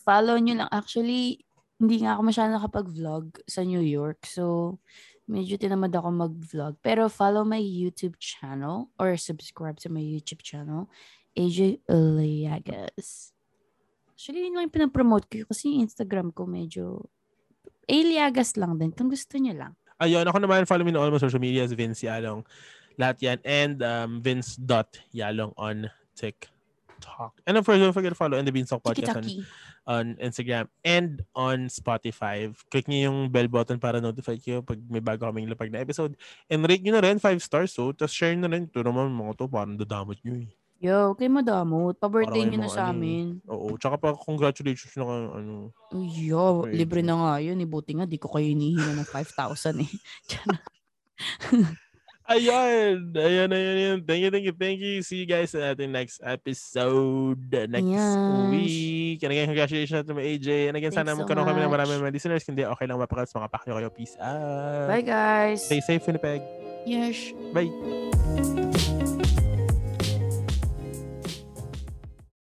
Follow 0.02 0.38
nyo 0.42 0.66
lang. 0.66 0.70
Actually, 0.74 1.46
hindi 1.82 2.06
nga 2.06 2.18
ako 2.18 2.22
masyadong 2.26 2.56
nakapag-vlog 2.58 3.26
sa 3.46 3.62
New 3.66 3.82
York. 3.82 4.26
So, 4.26 4.78
medyo 5.30 5.58
tinamad 5.58 5.94
ako 5.94 6.10
mag-vlog. 6.14 6.74
Pero 6.82 7.10
follow 7.10 7.42
my 7.46 7.62
YouTube 7.62 8.18
channel 8.22 8.90
or 8.98 9.18
subscribe 9.18 9.78
to 9.82 9.90
my 9.90 10.02
YouTube 10.02 10.42
channel. 10.46 10.90
AJ 11.38 11.82
Eliagas. 11.88 13.34
Actually, 14.12 14.46
yun 14.46 14.58
lang 14.60 14.70
yung 14.70 14.76
pinapromote 14.76 15.26
ko 15.26 15.50
kasi 15.50 15.74
yung 15.74 15.90
Instagram 15.90 16.30
ko 16.36 16.46
medyo 16.46 17.10
Eliagas 17.90 18.56
lang 18.56 18.78
din. 18.78 18.94
Kung 18.94 19.10
gusto 19.10 19.36
nyo 19.42 19.52
lang. 19.58 19.74
Ayun, 20.02 20.26
ako 20.26 20.38
naman, 20.38 20.70
follow 20.70 20.86
me 20.86 20.94
on 20.94 21.02
all 21.02 21.14
my 21.14 21.22
social 21.22 21.42
medias, 21.42 21.74
Vince 21.74 22.06
Yalong. 22.06 22.46
Lahat 22.96 23.18
yan. 23.22 23.38
And 23.42 23.78
um, 23.82 24.22
Vince.Yalong 24.22 25.54
on 25.58 25.90
TikTok. 26.14 26.61
And 27.46 27.58
of 27.58 27.66
course, 27.66 27.80
don't 27.80 27.94
forget 27.94 28.12
to 28.12 28.20
follow 28.20 28.38
and 28.38 28.48
the 28.48 28.54
Beanstalk 28.54 28.84
Podcast 28.84 29.18
on, 29.18 29.26
on 29.88 30.06
Instagram 30.18 30.68
and 30.86 31.22
on 31.36 31.68
Spotify. 31.68 32.50
Click 32.72 32.88
niyo 32.88 33.12
yung 33.12 33.20
bell 33.30 33.48
button 33.48 33.78
para 33.78 34.00
notify 34.00 34.38
kayo 34.38 34.64
pag 34.64 34.80
may 34.88 35.04
bago 35.04 35.28
kaming 35.28 35.50
lapag 35.52 35.72
na 35.72 35.84
episode. 35.84 36.16
And 36.50 36.64
rate 36.64 36.82
nyo 36.82 36.98
na 36.98 37.04
rin 37.04 37.20
5 37.20 37.42
stars. 37.44 37.76
So, 37.76 37.92
tapos 37.92 38.16
share 38.16 38.36
na 38.36 38.50
rin. 38.50 38.70
Ito 38.70 38.86
naman 38.86 39.12
mga 39.12 39.38
to, 39.38 39.46
parang 39.52 39.78
dadamot 39.78 40.18
nyo 40.24 40.46
eh. 40.46 40.50
Yo, 40.82 41.14
kay 41.14 41.30
madamot. 41.30 41.94
Pa-birthday 42.02 42.42
nyo 42.50 42.66
na 42.66 42.70
sa 42.72 42.90
ano, 42.90 42.98
amin. 42.98 43.38
Oo. 43.46 43.78
Tsaka 43.78 44.02
pa, 44.02 44.18
congratulations 44.18 44.98
na 44.98 45.06
kayo. 45.06 45.28
Ano. 45.38 45.54
Yo, 46.10 46.66
libre 46.66 47.06
na 47.06 47.14
nga 47.22 47.34
yun. 47.38 47.62
Eh, 47.62 47.70
buti 47.70 47.94
nga, 47.94 48.10
di 48.10 48.18
ko 48.18 48.34
kayo 48.34 48.50
hinihina 48.50 48.98
ng 48.98 49.06
5,000 49.06 49.78
eh. 49.78 49.92
Ayun. 52.32 53.12
Ayun, 53.12 53.50
ayun, 53.52 53.76
ayun. 53.76 54.00
Thank 54.08 54.22
you, 54.24 54.30
thank 54.32 54.46
you, 54.48 54.56
thank 54.56 54.80
you. 54.80 54.94
See 55.04 55.20
you 55.24 55.28
guys 55.28 55.52
sa 55.52 55.76
ating 55.76 55.92
next 55.92 56.24
episode 56.24 57.40
next 57.68 57.92
Yes. 57.92 58.16
week. 58.48 59.20
And 59.22 59.32
again, 59.36 59.48
congratulations 59.52 60.08
to 60.08 60.14
my 60.16 60.24
AJ. 60.24 60.72
And 60.72 60.76
again, 60.80 60.96
sana 60.96 61.12
Thanks 61.12 61.20
so 61.20 61.28
magkaroon 61.28 61.48
kami 61.48 61.60
ng 61.68 61.72
maraming 61.72 62.00
mga 62.00 62.14
listeners. 62.16 62.44
Kundi 62.48 62.64
okay 62.64 62.86
lang 62.88 62.98
mapakas 62.98 63.36
mga 63.36 63.50
pakyo 63.52 63.76
kayo. 63.76 63.90
Peace 63.92 64.16
out. 64.18 64.88
Bye, 64.88 65.04
guys. 65.04 65.68
Stay 65.68 65.84
safe, 65.84 66.04
Winnipeg. 66.08 66.40
Yes. 66.88 67.36
Bye. 67.52 68.61